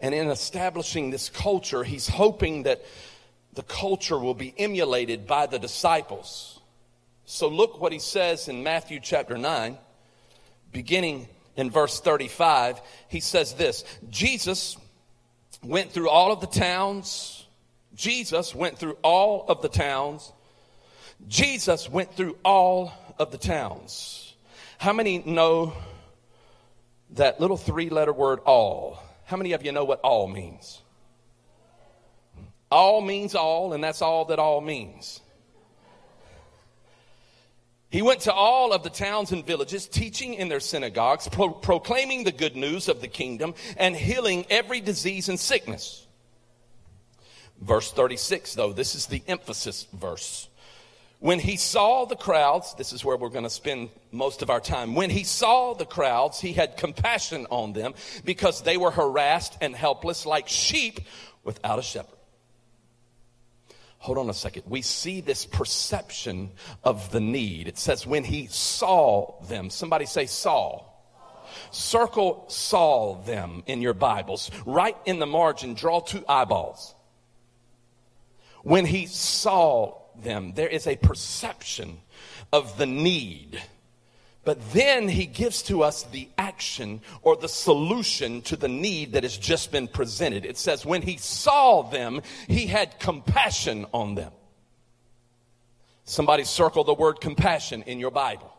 And 0.01 0.15
in 0.15 0.29
establishing 0.29 1.11
this 1.11 1.31
culture, 1.31 1.83
he's 1.83 2.09
hoping 2.09 2.65
that 2.65 2.85
the 3.55 3.63
culture 3.63 4.19
will 4.19 4.35
be 4.35 4.53
emulated 4.59 5.27
by 5.27 5.47
the 5.47 5.59
disciples. 5.59 6.61
So 7.25 7.49
look 7.49 7.81
what 7.81 7.93
he 7.93 7.99
says 7.99 8.49
in 8.49 8.63
Matthew 8.63 9.01
chapter 9.01 9.39
9, 9.39 9.79
beginning 10.73 11.27
in 11.57 11.71
verse 11.71 12.01
35. 12.01 12.83
He 13.09 13.21
says 13.21 13.55
this 13.55 13.85
Jesus 14.11 14.77
went 15.63 15.91
through 15.91 16.11
all 16.11 16.33
of 16.33 16.43
the 16.43 16.47
towns. 16.47 17.47
Jesus 17.95 18.55
went 18.55 18.79
through 18.79 18.99
all 19.03 19.47
of 19.49 19.63
the 19.63 19.69
towns. 19.69 20.33
Jesus 21.29 21.89
went 21.89 22.15
through 22.15 22.37
all 22.45 22.93
of 23.19 23.31
the 23.31 23.39
towns. 23.39 24.35
How 24.79 24.93
many 24.93 25.19
know 25.19 25.75
that 27.11 27.41
little 27.41 27.57
three 27.57 27.91
letter 27.91 28.13
word 28.13 28.41
all? 28.41 29.03
How 29.25 29.37
many 29.37 29.53
of 29.53 29.65
you 29.65 29.73
know 29.73 29.85
what 29.85 30.01
all 30.01 30.27
means? 30.27 30.81
All 32.71 33.01
means 33.01 33.35
all, 33.35 33.73
and 33.73 33.83
that's 33.83 34.03
all 34.03 34.27
that 34.27 34.39
all 34.39 34.61
means. 34.61 35.21
He 37.91 38.03
went 38.03 38.21
to 38.21 38.33
all 38.33 38.73
of 38.73 38.85
the 38.85 38.91
towns 38.91 39.33
and 39.33 39.45
villages, 39.45 39.89
teaching 39.89 40.35
in 40.35 40.49
their 40.49 40.61
synagogues, 40.61 41.29
pro- 41.29 41.51
proclaiming 41.51 42.23
the 42.23 42.33
good 42.33 42.55
news 42.55 42.89
of 42.89 43.01
the 43.01 43.09
kingdom, 43.09 43.55
and 43.77 43.97
healing 43.97 44.47
every 44.49 44.81
disease 44.81 45.29
and 45.29 45.39
sickness. 45.39 46.07
Verse 47.61 47.91
36, 47.91 48.55
though, 48.55 48.73
this 48.73 48.95
is 48.95 49.07
the 49.07 49.23
emphasis 49.27 49.89
verse. 49.93 50.49
When 51.21 51.39
he 51.39 51.57
saw 51.57 52.07
the 52.07 52.17
crowds, 52.17 52.75
this 52.77 52.95
is 52.95 53.05
where 53.05 53.17
we're 53.17 53.29
going 53.29 53.45
to 53.45 53.51
spend 53.51 53.91
most 54.11 54.41
of 54.41 54.49
our 54.49 54.59
time. 54.59 54.95
When 54.95 55.11
he 55.11 55.23
saw 55.23 55.75
the 55.75 55.85
crowds, 55.85 56.41
he 56.41 56.55
had 56.55 56.79
compassion 56.79 57.47
on 57.51 57.75
them 57.75 57.93
because 58.25 58.63
they 58.63 58.79
were 58.79 58.91
harassed 58.91 59.59
and 59.61 59.77
helpless 59.77 60.25
like 60.25 60.49
sheep 60.49 61.01
without 61.45 61.79
a 61.79 61.83
shepherd. 61.83 62.17
Hold 63.99 64.17
on 64.17 64.31
a 64.31 64.35
second. 64.35 64.63
We 64.67 64.81
see 64.81 65.21
this 65.21 65.45
perception 65.45 66.53
of 66.83 67.11
the 67.11 67.21
need. 67.21 67.69
It 67.69 67.77
says, 67.77 68.07
when 68.07 68.25
he 68.25 68.47
saw 68.47 69.43
them, 69.43 69.69
somebody 69.69 70.07
say, 70.07 70.25
saw. 70.25 70.87
Circle 71.71 72.47
saw 72.49 73.21
them 73.25 73.63
in 73.67 73.83
your 73.83 73.93
Bibles. 73.93 74.51
Right 74.65 74.97
in 75.05 75.19
the 75.19 75.27
margin, 75.27 75.75
draw 75.75 76.01
two 76.01 76.25
eyeballs. 76.27 76.95
When 78.63 78.87
he 78.87 79.05
saw 79.05 80.00
them, 80.23 80.53
there 80.55 80.69
is 80.69 80.87
a 80.87 80.97
perception 80.97 81.99
of 82.53 82.77
the 82.79 82.87
need 82.87 83.61
but 84.43 84.73
then 84.73 85.09
he 85.09 85.27
gives 85.27 85.63
to 85.65 85.83
us 85.83 86.05
the 86.05 86.29
action 86.39 87.03
or 87.23 87.37
the 87.37 87.49
solution 87.49 88.41
to 88.43 88.57
the 88.57 88.69
need 88.69 89.13
that 89.13 89.23
has 89.23 89.37
just 89.37 89.71
been 89.71 89.87
presented. 89.87 90.47
It 90.47 90.57
says, 90.57 90.87
when 90.87 91.03
he 91.03 91.19
saw 91.19 91.83
them, 91.83 92.23
he 92.49 92.67
had 92.67 92.99
compassion 92.99 93.87
on 93.93 94.15
them. 94.15 94.33
Somebody 96.05 96.45
circle 96.45 96.85
the 96.85 96.95
word 96.95 97.21
compassion 97.21 97.85
in 97.87 98.01
your 98.01 98.11
Bible. 98.11 98.53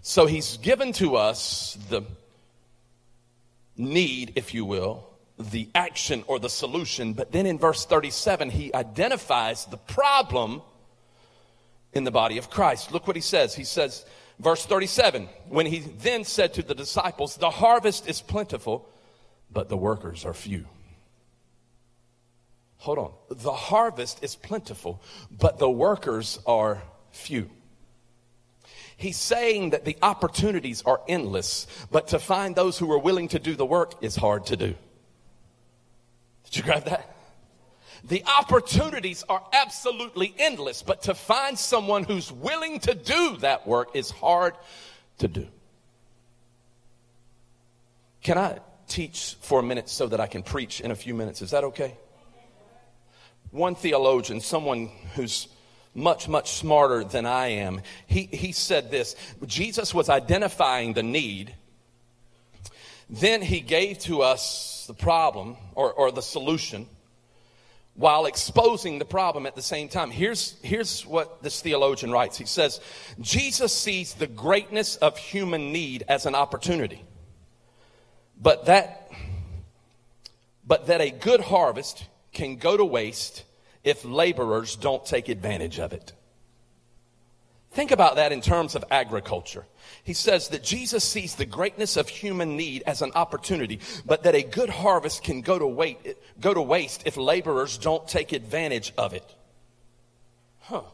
So 0.00 0.26
he's 0.26 0.56
given 0.58 0.92
to 0.94 1.16
us 1.16 1.76
the 1.90 2.02
need, 3.76 4.32
if 4.36 4.54
you 4.54 4.64
will, 4.64 5.05
the 5.38 5.68
action 5.74 6.24
or 6.26 6.38
the 6.38 6.48
solution. 6.48 7.12
But 7.12 7.32
then 7.32 7.46
in 7.46 7.58
verse 7.58 7.84
37, 7.84 8.50
he 8.50 8.74
identifies 8.74 9.66
the 9.66 9.76
problem 9.76 10.62
in 11.92 12.04
the 12.04 12.10
body 12.10 12.38
of 12.38 12.50
Christ. 12.50 12.92
Look 12.92 13.06
what 13.06 13.16
he 13.16 13.22
says. 13.22 13.54
He 13.54 13.64
says, 13.64 14.04
Verse 14.38 14.66
37 14.66 15.28
When 15.48 15.66
he 15.66 15.80
then 15.80 16.24
said 16.24 16.54
to 16.54 16.62
the 16.62 16.74
disciples, 16.74 17.36
The 17.36 17.50
harvest 17.50 18.08
is 18.08 18.20
plentiful, 18.20 18.88
but 19.50 19.68
the 19.68 19.76
workers 19.76 20.24
are 20.24 20.34
few. 20.34 20.66
Hold 22.78 22.98
on. 22.98 23.12
The 23.30 23.52
harvest 23.52 24.22
is 24.22 24.36
plentiful, 24.36 25.02
but 25.30 25.58
the 25.58 25.70
workers 25.70 26.38
are 26.46 26.82
few. 27.10 27.50
He's 28.98 29.16
saying 29.16 29.70
that 29.70 29.84
the 29.84 29.96
opportunities 30.02 30.82
are 30.82 31.00
endless, 31.08 31.66
but 31.90 32.08
to 32.08 32.18
find 32.18 32.54
those 32.54 32.78
who 32.78 32.90
are 32.92 32.98
willing 32.98 33.28
to 33.28 33.38
do 33.38 33.54
the 33.54 33.66
work 33.66 34.02
is 34.02 34.16
hard 34.16 34.46
to 34.46 34.56
do. 34.56 34.74
Did 36.46 36.56
you 36.56 36.62
grab 36.62 36.84
that? 36.84 37.16
The 38.04 38.24
opportunities 38.38 39.24
are 39.28 39.42
absolutely 39.52 40.34
endless, 40.38 40.82
but 40.82 41.02
to 41.02 41.14
find 41.14 41.58
someone 41.58 42.04
who's 42.04 42.30
willing 42.30 42.78
to 42.80 42.94
do 42.94 43.36
that 43.38 43.66
work 43.66 43.90
is 43.94 44.10
hard 44.10 44.54
to 45.18 45.28
do. 45.28 45.46
Can 48.22 48.38
I 48.38 48.58
teach 48.86 49.36
for 49.40 49.60
a 49.60 49.62
minute 49.62 49.88
so 49.88 50.06
that 50.06 50.20
I 50.20 50.26
can 50.26 50.42
preach 50.42 50.80
in 50.80 50.90
a 50.90 50.94
few 50.94 51.14
minutes? 51.14 51.42
Is 51.42 51.50
that 51.50 51.64
okay? 51.64 51.96
One 53.50 53.74
theologian, 53.74 54.40
someone 54.40 54.90
who's 55.14 55.48
much, 55.94 56.28
much 56.28 56.52
smarter 56.52 57.02
than 57.02 57.26
I 57.26 57.48
am, 57.48 57.80
he, 58.06 58.24
he 58.24 58.52
said 58.52 58.90
this 58.90 59.16
Jesus 59.46 59.94
was 59.94 60.08
identifying 60.08 60.92
the 60.92 61.02
need. 61.02 61.54
Then 63.08 63.42
he 63.42 63.60
gave 63.60 63.98
to 64.00 64.22
us 64.22 64.75
the 64.86 64.94
problem 64.94 65.56
or, 65.74 65.92
or 65.92 66.10
the 66.10 66.22
solution 66.22 66.86
while 67.96 68.26
exposing 68.26 68.98
the 68.98 69.04
problem 69.04 69.46
at 69.46 69.54
the 69.54 69.62
same 69.62 69.88
time. 69.88 70.10
Here's, 70.10 70.54
here's 70.62 71.06
what 71.06 71.42
this 71.42 71.62
theologian 71.62 72.12
writes. 72.12 72.36
He 72.36 72.44
says, 72.44 72.80
Jesus 73.20 73.72
sees 73.72 74.14
the 74.14 74.26
greatness 74.26 74.96
of 74.96 75.16
human 75.16 75.72
need 75.72 76.04
as 76.06 76.26
an 76.26 76.34
opportunity, 76.34 77.02
but 78.40 78.66
that, 78.66 79.10
but 80.66 80.88
that 80.88 81.00
a 81.00 81.10
good 81.10 81.40
harvest 81.40 82.06
can 82.32 82.56
go 82.56 82.76
to 82.76 82.84
waste 82.84 83.44
if 83.82 84.04
laborers 84.04 84.76
don't 84.76 85.04
take 85.06 85.28
advantage 85.28 85.78
of 85.78 85.92
it. 85.92 86.12
Think 87.76 87.90
about 87.90 88.16
that 88.16 88.32
in 88.32 88.40
terms 88.40 88.74
of 88.74 88.86
agriculture. 88.90 89.66
He 90.02 90.14
says 90.14 90.48
that 90.48 90.64
Jesus 90.64 91.04
sees 91.04 91.34
the 91.34 91.44
greatness 91.44 91.98
of 91.98 92.08
human 92.08 92.56
need 92.56 92.82
as 92.86 93.02
an 93.02 93.12
opportunity, 93.14 93.80
but 94.06 94.22
that 94.22 94.34
a 94.34 94.42
good 94.42 94.70
harvest 94.70 95.22
can 95.22 95.42
go 95.42 95.58
to, 95.58 95.66
wait, 95.66 96.16
go 96.40 96.54
to 96.54 96.62
waste 96.62 97.02
if 97.04 97.18
laborers 97.18 97.76
don't 97.76 98.08
take 98.08 98.32
advantage 98.32 98.94
of 98.96 99.12
it. 99.12 99.30
Huh. 100.60 100.84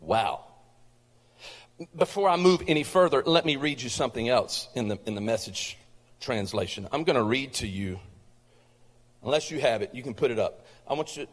Wow. 0.00 0.46
Before 1.96 2.28
I 2.28 2.34
move 2.34 2.64
any 2.66 2.82
further, 2.82 3.22
let 3.24 3.46
me 3.46 3.54
read 3.54 3.80
you 3.80 3.88
something 3.88 4.28
else 4.28 4.66
in 4.74 4.88
the, 4.88 4.98
in 5.06 5.14
the 5.14 5.20
message 5.20 5.78
translation. 6.18 6.88
I'm 6.90 7.04
going 7.04 7.14
to 7.14 7.22
read 7.22 7.52
to 7.54 7.68
you. 7.68 8.00
Unless 9.22 9.52
you 9.52 9.60
have 9.60 9.80
it, 9.80 9.94
you 9.94 10.02
can 10.02 10.14
put 10.14 10.32
it 10.32 10.40
up. 10.40 10.66
I 10.88 10.94
want 10.94 11.16
you, 11.16 11.28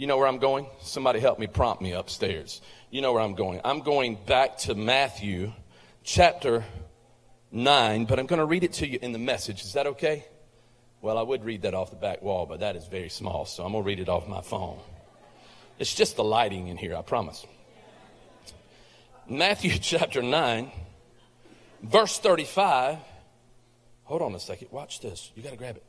you 0.00 0.06
know 0.06 0.16
where 0.16 0.26
I'm 0.26 0.38
going? 0.38 0.66
Somebody 0.80 1.20
help 1.20 1.38
me 1.38 1.46
prompt 1.46 1.82
me 1.82 1.92
upstairs. 1.92 2.62
You 2.90 3.02
know 3.02 3.12
where 3.12 3.20
I'm 3.20 3.34
going. 3.34 3.60
I'm 3.62 3.80
going 3.80 4.16
back 4.24 4.56
to 4.60 4.74
Matthew 4.74 5.52
chapter 6.02 6.64
9, 7.52 8.06
but 8.06 8.18
I'm 8.18 8.24
going 8.24 8.38
to 8.38 8.46
read 8.46 8.64
it 8.64 8.72
to 8.74 8.88
you 8.88 8.98
in 9.02 9.12
the 9.12 9.18
message. 9.18 9.60
Is 9.62 9.74
that 9.74 9.86
okay? 9.88 10.24
Well, 11.02 11.18
I 11.18 11.22
would 11.22 11.44
read 11.44 11.62
that 11.62 11.74
off 11.74 11.90
the 11.90 11.96
back 11.96 12.22
wall, 12.22 12.46
but 12.46 12.60
that 12.60 12.76
is 12.76 12.86
very 12.86 13.10
small, 13.10 13.44
so 13.44 13.62
I'm 13.62 13.72
going 13.72 13.84
to 13.84 13.86
read 13.86 14.00
it 14.00 14.08
off 14.08 14.26
my 14.26 14.40
phone. 14.40 14.78
It's 15.78 15.94
just 15.94 16.16
the 16.16 16.24
lighting 16.24 16.68
in 16.68 16.78
here, 16.78 16.96
I 16.96 17.02
promise. 17.02 17.44
Matthew 19.28 19.72
chapter 19.82 20.22
9, 20.22 20.70
verse 21.82 22.18
35. 22.18 22.96
Hold 24.04 24.22
on 24.22 24.34
a 24.34 24.40
second. 24.40 24.68
Watch 24.70 25.00
this. 25.00 25.30
You 25.34 25.42
got 25.42 25.50
to 25.50 25.58
grab 25.58 25.76
it. 25.76 25.84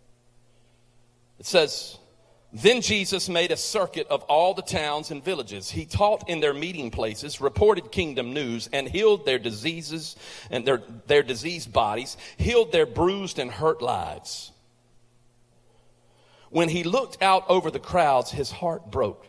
It 1.40 1.46
says, 1.46 1.98
then 2.54 2.82
Jesus 2.82 3.30
made 3.30 3.52
a 3.52 3.58
circuit 3.58 4.08
of 4.08 4.24
all 4.24 4.54
the 4.54 4.62
towns 4.62 5.10
and 5.10 5.24
villages. 5.24 5.72
He 5.72 5.86
taught 5.86 6.30
in 6.30 6.42
their 6.42 6.54
meeting 6.54 6.92
places, 6.92 7.40
reported 7.40 7.92
kingdom 7.92 8.34
news, 8.34 8.70
and 8.74 8.90
healed 8.90 9.26
their 9.26 9.40
diseases 9.40 10.18
and 10.50 10.66
their, 10.66 10.82
their 11.08 11.24
diseased 11.24 11.72
bodies, 11.72 12.18
healed 12.38 12.74
their 12.74 12.86
bruised 12.86 13.40
and 13.40 13.50
hurt 13.50 13.82
lives. 13.82 14.52
When 16.50 16.68
he 16.68 16.84
looked 16.84 17.22
out 17.22 17.46
over 17.48 17.72
the 17.72 17.80
crowds, 17.80 18.32
his 18.32 18.52
heart 18.52 18.92
broke. 18.92 19.26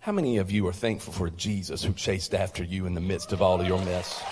How 0.00 0.12
many 0.12 0.36
of 0.36 0.50
you 0.50 0.66
are 0.68 0.72
thankful 0.74 1.14
for 1.14 1.30
Jesus 1.30 1.82
who 1.82 1.94
chased 1.94 2.34
after 2.34 2.62
you 2.62 2.84
in 2.84 2.92
the 2.92 3.00
midst 3.00 3.32
of 3.32 3.40
all 3.40 3.58
of 3.58 3.66
your 3.66 3.82
mess? 3.82 4.22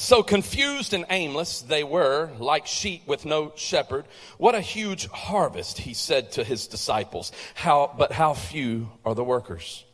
So 0.00 0.22
confused 0.22 0.94
and 0.94 1.04
aimless 1.10 1.60
they 1.60 1.84
were, 1.84 2.30
like 2.38 2.66
sheep 2.66 3.06
with 3.06 3.26
no 3.26 3.52
shepherd. 3.54 4.06
What 4.38 4.54
a 4.54 4.60
huge 4.62 5.06
harvest, 5.08 5.76
he 5.76 5.92
said 5.92 6.32
to 6.32 6.42
his 6.42 6.68
disciples. 6.68 7.32
How, 7.52 7.94
but 7.98 8.10
how 8.10 8.32
few 8.32 8.90
are 9.04 9.14
the 9.14 9.22
workers? 9.22 9.84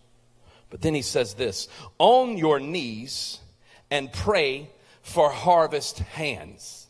But 0.71 0.81
then 0.81 0.95
he 0.95 1.03
says 1.03 1.35
this, 1.35 1.67
on 1.99 2.39
your 2.39 2.61
knees 2.61 3.41
and 3.91 4.13
pray 4.13 4.71
for 5.03 5.29
harvest 5.29 5.99
hands. 5.99 6.87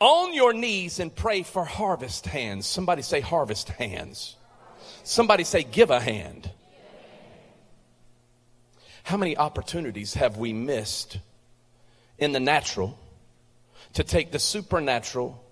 On 0.00 0.34
your 0.34 0.52
knees 0.52 0.98
and 0.98 1.14
pray 1.14 1.44
for 1.44 1.64
harvest 1.64 2.26
hands. 2.26 2.66
Somebody 2.66 3.02
say 3.02 3.20
harvest 3.20 3.68
hands. 3.68 4.34
Somebody 5.04 5.44
say 5.44 5.62
give 5.62 5.90
a 5.90 6.00
hand. 6.00 6.50
How 9.04 9.16
many 9.16 9.36
opportunities 9.36 10.14
have 10.14 10.36
we 10.36 10.52
missed 10.52 11.18
in 12.22 12.32
the 12.32 12.40
natural 12.40 12.98
to 13.94 14.04
take 14.04 14.30
the 14.32 14.38
supernatural 14.38 15.42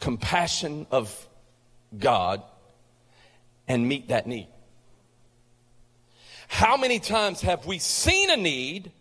compassion 0.00 0.86
of 0.90 1.28
God 1.96 2.42
and 3.68 3.86
meet 3.86 4.08
that 4.08 4.26
need? 4.26 4.48
How 6.48 6.76
many 6.76 6.98
times 6.98 7.40
have 7.42 7.66
we 7.66 7.78
seen 7.78 8.30
a 8.30 8.36
need, 8.36 8.92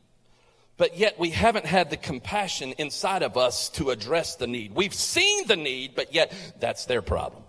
but 0.77 0.97
yet 0.97 1.19
we 1.19 1.29
haven't 1.29 1.65
had 1.65 1.89
the 1.89 1.97
compassion 1.97 2.73
inside 2.77 3.23
of 3.23 3.37
us 3.37 3.69
to 3.71 3.89
address 3.89 4.35
the 4.35 4.47
need? 4.47 4.73
We've 4.73 4.93
seen 4.93 5.47
the 5.47 5.55
need, 5.55 5.95
but 5.95 6.13
yet 6.13 6.33
that's 6.59 6.85
their 6.85 7.01
problem. 7.01 7.43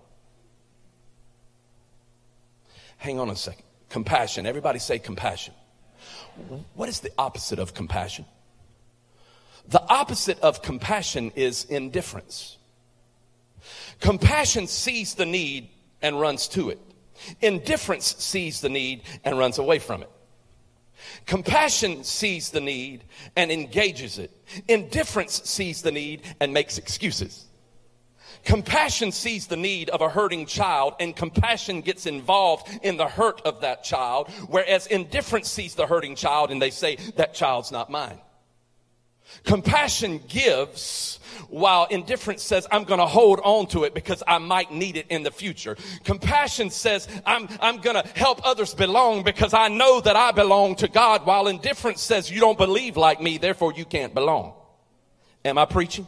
Hang 2.97 3.18
on 3.18 3.30
a 3.30 3.37
second. 3.37 3.64
Compassion. 3.88 4.47
Everybody 4.47 4.78
say 4.78 4.99
compassion. 4.99 5.54
What 6.75 6.88
is 6.88 7.00
the 7.00 7.11
opposite 7.18 7.59
of 7.59 7.75
compassion? 7.75 8.25
The 9.69 9.83
opposite 9.88 10.40
of 10.40 10.62
compassion 10.62 11.33
is 11.35 11.64
indifference. 11.64 12.59
Compassion 14.00 14.66
sees 14.66 15.14
the 15.14 15.26
need 15.26 15.69
and 16.02 16.21
runs 16.21 16.49
to 16.49 16.71
it. 16.71 16.81
Indifference 17.40 18.16
sees 18.19 18.61
the 18.61 18.69
need 18.69 19.02
and 19.25 19.38
runs 19.38 19.59
away 19.59 19.78
from 19.78 20.02
it. 20.02 20.11
Compassion 21.26 22.04
sees 22.04 22.50
the 22.50 22.61
need 22.61 23.04
and 23.37 23.50
engages 23.50 24.19
it. 24.19 24.31
Indifference 24.69 25.42
sees 25.45 25.83
the 25.83 25.92
need 25.92 26.23
and 26.40 26.52
makes 26.52 26.78
excuses. 26.78 27.47
Compassion 28.45 29.12
sees 29.12 29.47
the 29.47 29.57
need 29.57 29.88
of 29.90 30.00
a 30.00 30.09
hurting 30.09 30.47
child 30.47 30.95
and 30.99 31.14
compassion 31.14 31.81
gets 31.81 32.07
involved 32.07 32.69
in 32.83 32.97
the 32.97 33.07
hurt 33.07 33.40
of 33.42 33.61
that 33.61 33.85
child, 33.85 34.28
whereas 34.49 34.88
indifference 34.88 35.49
sees 35.49 35.76
the 35.76 35.87
hurting 35.87 36.16
child 36.16 36.50
and 36.50 36.61
they 36.61 36.71
say, 36.71 36.97
that 37.16 37.35
child's 37.35 37.71
not 37.71 37.88
mine. 37.88 38.19
Compassion 39.44 40.20
gives 40.28 41.18
while 41.48 41.86
indifference 41.86 42.42
says, 42.42 42.66
I'm 42.70 42.84
going 42.84 43.00
to 43.00 43.06
hold 43.06 43.40
on 43.44 43.66
to 43.68 43.84
it 43.84 43.94
because 43.94 44.22
I 44.26 44.38
might 44.38 44.72
need 44.72 44.96
it 44.96 45.06
in 45.10 45.22
the 45.22 45.30
future. 45.30 45.76
Compassion 46.04 46.70
says, 46.70 47.08
I'm, 47.26 47.48
I'm 47.60 47.80
going 47.80 48.02
to 48.02 48.08
help 48.14 48.46
others 48.46 48.74
belong 48.74 49.22
because 49.22 49.52
I 49.52 49.68
know 49.68 50.00
that 50.00 50.16
I 50.16 50.32
belong 50.32 50.76
to 50.76 50.88
God 50.88 51.26
while 51.26 51.48
indifference 51.48 52.00
says, 52.00 52.30
you 52.30 52.40
don't 52.40 52.58
believe 52.58 52.96
like 52.96 53.20
me, 53.20 53.38
therefore 53.38 53.72
you 53.74 53.84
can't 53.84 54.14
belong. 54.14 54.54
Am 55.44 55.58
I 55.58 55.66
preaching? 55.66 56.06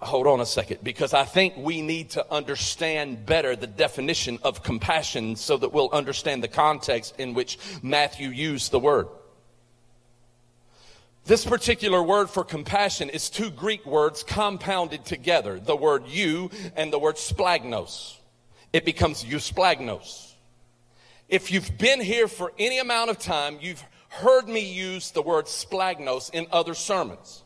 Hold 0.00 0.26
on 0.26 0.40
a 0.40 0.46
second, 0.46 0.78
because 0.82 1.14
I 1.14 1.24
think 1.24 1.56
we 1.56 1.80
need 1.80 2.10
to 2.10 2.32
understand 2.32 3.24
better 3.24 3.54
the 3.54 3.68
definition 3.68 4.40
of 4.42 4.64
compassion 4.64 5.36
so 5.36 5.56
that 5.56 5.72
we'll 5.72 5.90
understand 5.92 6.42
the 6.42 6.48
context 6.48 7.14
in 7.18 7.34
which 7.34 7.56
Matthew 7.82 8.30
used 8.30 8.72
the 8.72 8.80
word. 8.80 9.06
This 11.24 11.44
particular 11.44 12.02
word 12.02 12.30
for 12.30 12.42
compassion 12.42 13.08
is 13.08 13.30
two 13.30 13.50
Greek 13.50 13.86
words 13.86 14.24
compounded 14.24 15.04
together, 15.04 15.60
the 15.60 15.76
word 15.76 16.08
you 16.08 16.50
and 16.74 16.92
the 16.92 16.98
word 16.98 17.14
splagnos. 17.14 18.16
It 18.72 18.84
becomes 18.84 19.22
eusplagnos. 19.22 20.32
If 21.28 21.52
you've 21.52 21.78
been 21.78 22.00
here 22.00 22.26
for 22.26 22.52
any 22.58 22.80
amount 22.80 23.10
of 23.10 23.20
time, 23.20 23.58
you've 23.60 23.84
heard 24.08 24.48
me 24.48 24.60
use 24.60 25.12
the 25.12 25.22
word 25.22 25.46
splagnos 25.46 26.28
in 26.34 26.46
other 26.50 26.74
sermons. 26.74 27.44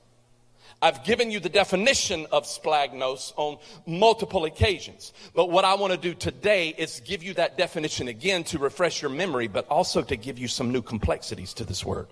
I've 0.80 1.04
given 1.04 1.30
you 1.30 1.38
the 1.38 1.50
definition 1.50 2.26
of 2.32 2.44
splagnos 2.44 3.34
on 3.36 3.58
multiple 3.86 4.46
occasions. 4.46 5.12
But 5.34 5.50
what 5.50 5.66
I 5.66 5.74
want 5.74 5.92
to 5.92 5.98
do 5.98 6.14
today 6.14 6.70
is 6.70 7.00
give 7.04 7.22
you 7.22 7.34
that 7.34 7.58
definition 7.58 8.08
again 8.08 8.42
to 8.44 8.58
refresh 8.58 9.02
your 9.02 9.10
memory, 9.10 9.48
but 9.48 9.66
also 9.68 10.00
to 10.02 10.16
give 10.16 10.38
you 10.38 10.48
some 10.48 10.72
new 10.72 10.82
complexities 10.82 11.52
to 11.54 11.64
this 11.64 11.84
word. 11.84 12.06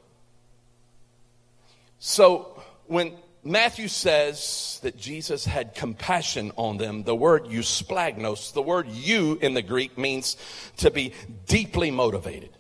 So 2.07 2.63
when 2.87 3.15
Matthew 3.43 3.89
says 3.89 4.79
that 4.83 4.95
Jesus 4.95 5.47
had 5.47 5.75
compassion 5.75 6.53
on 6.57 6.77
them, 6.77 7.03
the 7.03 7.15
word 7.15 7.47
eusplagnos, 7.47 8.53
the 8.53 8.61
word 8.61 8.89
you 8.89 9.39
in 9.41 9.55
the 9.55 9.63
Greek 9.63 9.97
means 9.97 10.37
to 10.77 10.91
be 10.91 11.15
deeply 11.47 11.91
motivated. 11.91 12.51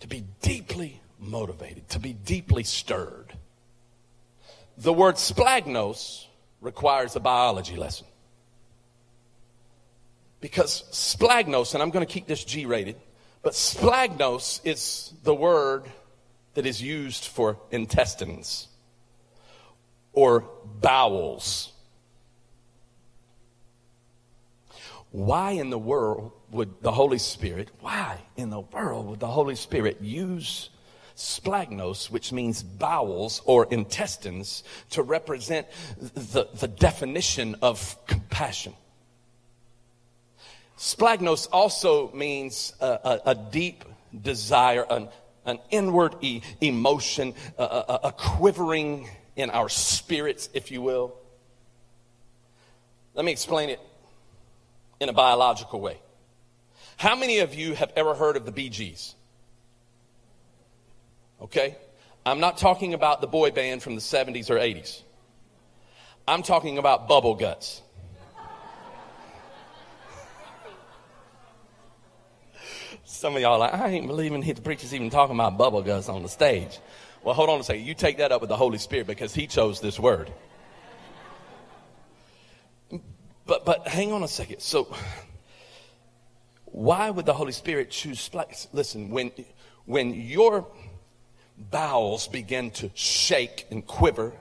To 0.00 0.08
be 0.08 0.24
deeply 0.40 0.98
motivated, 1.18 1.90
to 1.90 1.98
be 1.98 2.14
deeply 2.14 2.64
stirred. 2.64 3.34
The 4.78 4.92
word 4.94 5.16
splagnos 5.16 6.24
requires 6.62 7.16
a 7.16 7.20
biology 7.20 7.76
lesson. 7.76 8.06
Because 10.40 10.84
splagnos, 10.90 11.74
and 11.74 11.82
I'm 11.82 11.90
going 11.90 12.06
to 12.06 12.10
keep 12.10 12.26
this 12.26 12.44
G 12.44 12.64
rated, 12.64 12.96
but 13.42 13.52
splagnos 13.52 14.62
is 14.64 15.12
the 15.22 15.34
word 15.34 15.84
that 16.58 16.66
is 16.66 16.82
used 16.82 17.24
for 17.24 17.56
intestines 17.70 18.66
or 20.12 20.44
bowels. 20.80 21.72
Why 25.12 25.52
in 25.52 25.70
the 25.70 25.78
world 25.78 26.32
would 26.50 26.82
the 26.82 26.90
Holy 26.90 27.18
Spirit, 27.18 27.70
why 27.78 28.18
in 28.36 28.50
the 28.50 28.58
world 28.58 29.06
would 29.06 29.20
the 29.20 29.28
Holy 29.28 29.54
Spirit 29.54 30.00
use 30.00 30.70
splagnos, 31.14 32.10
which 32.10 32.32
means 32.32 32.64
bowels 32.64 33.40
or 33.44 33.66
intestines, 33.66 34.64
to 34.90 35.04
represent 35.04 35.68
the, 36.00 36.48
the 36.54 36.66
definition 36.66 37.54
of 37.62 37.96
compassion? 38.08 38.74
Splagnos 40.76 41.46
also 41.52 42.10
means 42.10 42.72
a, 42.80 42.86
a, 42.86 43.20
a 43.26 43.34
deep 43.36 43.84
desire, 44.22 44.84
an, 44.90 45.08
an 45.48 45.58
inward 45.70 46.14
e- 46.20 46.42
emotion, 46.60 47.34
a, 47.58 47.62
a, 47.62 48.00
a 48.04 48.12
quivering 48.12 49.08
in 49.34 49.50
our 49.50 49.68
spirits, 49.68 50.48
if 50.52 50.70
you 50.70 50.82
will. 50.82 51.14
Let 53.14 53.24
me 53.24 53.32
explain 53.32 53.70
it 53.70 53.80
in 55.00 55.08
a 55.08 55.12
biological 55.12 55.80
way. 55.80 55.98
How 56.98 57.16
many 57.16 57.38
of 57.38 57.54
you 57.54 57.74
have 57.74 57.92
ever 57.96 58.14
heard 58.14 58.36
of 58.36 58.44
the 58.44 58.52
Bee 58.52 58.68
Gees? 58.68 59.14
Okay? 61.40 61.76
I'm 62.26 62.40
not 62.40 62.58
talking 62.58 62.94
about 62.94 63.20
the 63.20 63.26
boy 63.26 63.50
band 63.50 63.82
from 63.82 63.94
the 63.94 64.00
70s 64.00 64.50
or 64.50 64.56
80s. 64.56 65.02
I'm 66.26 66.42
talking 66.42 66.76
about 66.76 67.08
bubble 67.08 67.34
guts. 67.34 67.80
Some 73.10 73.36
of 73.36 73.40
y'all 73.40 73.54
are 73.54 73.58
like, 73.58 73.72
I 73.72 73.88
ain't 73.88 74.06
believing 74.06 74.42
the 74.42 74.52
preacher's 74.60 74.92
even 74.92 75.08
talking 75.08 75.34
about 75.34 75.56
bubble 75.56 75.80
guts 75.80 76.10
on 76.10 76.22
the 76.22 76.28
stage. 76.28 76.78
Well, 77.24 77.34
hold 77.34 77.48
on 77.48 77.58
a 77.58 77.64
second. 77.64 77.86
You 77.86 77.94
take 77.94 78.18
that 78.18 78.32
up 78.32 78.42
with 78.42 78.50
the 78.50 78.56
Holy 78.56 78.76
Spirit 78.76 79.06
because 79.06 79.32
he 79.32 79.46
chose 79.46 79.80
this 79.80 79.98
word. 79.98 80.30
But, 83.46 83.64
but 83.64 83.88
hang 83.88 84.12
on 84.12 84.22
a 84.22 84.28
second. 84.28 84.60
So, 84.60 84.94
why 86.66 87.08
would 87.08 87.24
the 87.24 87.32
Holy 87.32 87.52
Spirit 87.52 87.90
choose? 87.90 88.30
Listen, 88.74 89.08
when, 89.08 89.32
when 89.86 90.12
your 90.12 90.66
bowels 91.56 92.28
begin 92.28 92.70
to 92.72 92.90
shake 92.92 93.66
and 93.70 93.86
quiver, 93.86 94.34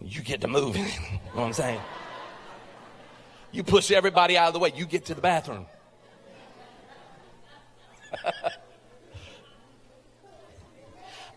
you 0.00 0.22
get 0.22 0.42
to 0.42 0.48
moving. 0.48 0.84
you 0.84 0.90
know 0.90 1.18
what 1.32 1.44
I'm 1.46 1.52
saying? 1.52 1.80
You 3.50 3.64
push 3.64 3.90
everybody 3.90 4.38
out 4.38 4.46
of 4.46 4.54
the 4.54 4.60
way, 4.60 4.72
you 4.76 4.86
get 4.86 5.06
to 5.06 5.16
the 5.16 5.20
bathroom. 5.20 5.66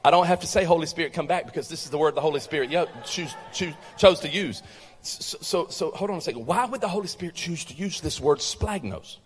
I 0.03 0.11
don't 0.11 0.27
have 0.27 0.41
to 0.41 0.47
say, 0.47 0.63
Holy 0.63 0.85
Spirit, 0.85 1.13
come 1.13 1.25
back 1.25 1.47
because 1.47 1.67
this 1.67 1.83
is 1.83 1.89
the 1.89 1.97
word 1.97 2.13
the 2.13 2.21
Holy 2.21 2.39
Spirit 2.39 2.69
choose, 3.05 3.33
choose, 3.51 3.73
chose 3.97 4.19
to 4.19 4.29
use. 4.29 4.61
So, 5.01 5.37
so, 5.41 5.67
so, 5.69 5.91
hold 5.91 6.11
on 6.11 6.17
a 6.17 6.21
second. 6.21 6.45
Why 6.45 6.65
would 6.65 6.81
the 6.81 6.87
Holy 6.87 7.07
Spirit 7.07 7.33
choose 7.35 7.65
to 7.65 7.73
use 7.73 8.01
this 8.01 8.19
word 8.19 8.37
splagnos? 8.39 9.17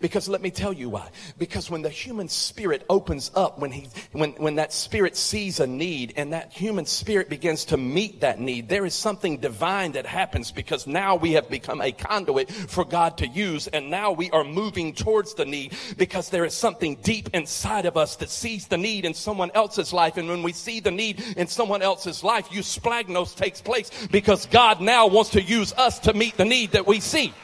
Because 0.00 0.28
let 0.28 0.40
me 0.40 0.50
tell 0.50 0.72
you 0.72 0.88
why. 0.88 1.10
Because 1.38 1.70
when 1.70 1.82
the 1.82 1.90
human 1.90 2.28
spirit 2.28 2.84
opens 2.88 3.30
up, 3.34 3.58
when 3.58 3.70
he, 3.70 3.88
when, 4.12 4.32
when 4.32 4.56
that 4.56 4.72
spirit 4.72 5.16
sees 5.16 5.60
a 5.60 5.66
need 5.66 6.14
and 6.16 6.32
that 6.32 6.52
human 6.52 6.86
spirit 6.86 7.28
begins 7.28 7.66
to 7.66 7.76
meet 7.76 8.20
that 8.20 8.40
need, 8.40 8.68
there 8.68 8.86
is 8.86 8.94
something 8.94 9.36
divine 9.38 9.92
that 9.92 10.06
happens 10.06 10.52
because 10.52 10.86
now 10.86 11.16
we 11.16 11.32
have 11.32 11.50
become 11.50 11.82
a 11.82 11.92
conduit 11.92 12.50
for 12.50 12.84
God 12.84 13.18
to 13.18 13.26
use 13.28 13.66
and 13.68 13.90
now 13.90 14.12
we 14.12 14.30
are 14.30 14.44
moving 14.44 14.94
towards 14.94 15.34
the 15.34 15.44
need 15.44 15.74
because 15.98 16.30
there 16.30 16.46
is 16.46 16.54
something 16.54 16.96
deep 17.02 17.28
inside 17.34 17.84
of 17.84 17.98
us 17.98 18.16
that 18.16 18.30
sees 18.30 18.66
the 18.68 18.78
need 18.78 19.04
in 19.04 19.12
someone 19.12 19.50
else's 19.54 19.92
life. 19.92 20.16
And 20.16 20.28
when 20.28 20.42
we 20.42 20.52
see 20.52 20.80
the 20.80 20.90
need 20.90 21.22
in 21.36 21.46
someone 21.46 21.82
else's 21.82 22.24
life, 22.24 22.48
eusplagnos 22.48 23.36
takes 23.36 23.60
place 23.60 23.90
because 24.10 24.46
God 24.46 24.80
now 24.80 25.06
wants 25.08 25.30
to 25.30 25.42
use 25.42 25.74
us 25.74 25.98
to 26.00 26.14
meet 26.14 26.38
the 26.38 26.44
need 26.46 26.72
that 26.72 26.86
we 26.86 27.00
see. 27.00 27.34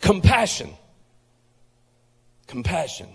Compassion. 0.00 0.70
Compassion. 2.46 3.08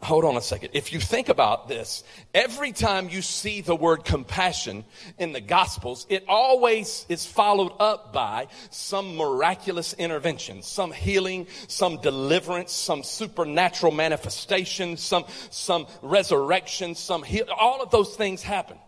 Hold 0.00 0.24
on 0.24 0.36
a 0.36 0.40
second. 0.40 0.70
If 0.74 0.92
you 0.92 1.00
think 1.00 1.28
about 1.28 1.66
this, 1.66 2.04
every 2.32 2.70
time 2.70 3.08
you 3.08 3.20
see 3.20 3.62
the 3.62 3.74
word 3.74 4.04
compassion 4.04 4.84
in 5.18 5.32
the 5.32 5.40
Gospels, 5.40 6.06
it 6.08 6.24
always 6.28 7.04
is 7.08 7.26
followed 7.26 7.72
up 7.80 8.12
by 8.12 8.46
some 8.70 9.16
miraculous 9.16 9.94
intervention, 9.94 10.62
some 10.62 10.92
healing, 10.92 11.48
some 11.66 12.00
deliverance, 12.00 12.72
some 12.72 13.02
supernatural 13.02 13.90
manifestation, 13.90 14.96
some, 14.96 15.24
some 15.50 15.88
resurrection, 16.00 16.94
some 16.94 17.24
heal. 17.24 17.46
All 17.58 17.82
of 17.82 17.90
those 17.90 18.14
things 18.14 18.40
happen. 18.40 18.78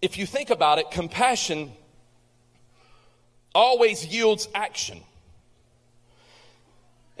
If 0.00 0.16
you 0.16 0.26
think 0.26 0.50
about 0.50 0.78
it, 0.78 0.92
compassion 0.92 1.72
always 3.52 4.06
yields 4.06 4.48
action. 4.54 5.00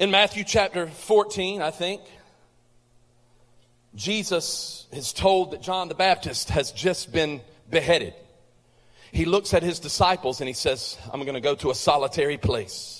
In 0.00 0.10
Matthew 0.10 0.44
chapter 0.44 0.86
14, 0.86 1.60
I 1.60 1.70
think, 1.70 2.00
Jesus 3.94 4.86
is 4.92 5.12
told 5.12 5.50
that 5.50 5.60
John 5.60 5.88
the 5.88 5.94
Baptist 5.94 6.48
has 6.48 6.72
just 6.72 7.12
been 7.12 7.42
beheaded. 7.68 8.14
He 9.12 9.26
looks 9.26 9.52
at 9.52 9.62
his 9.62 9.78
disciples 9.78 10.40
and 10.40 10.48
he 10.48 10.54
says, 10.54 10.96
I'm 11.12 11.20
going 11.20 11.34
to 11.34 11.40
go 11.42 11.54
to 11.56 11.70
a 11.70 11.74
solitary 11.74 12.38
place. 12.38 12.99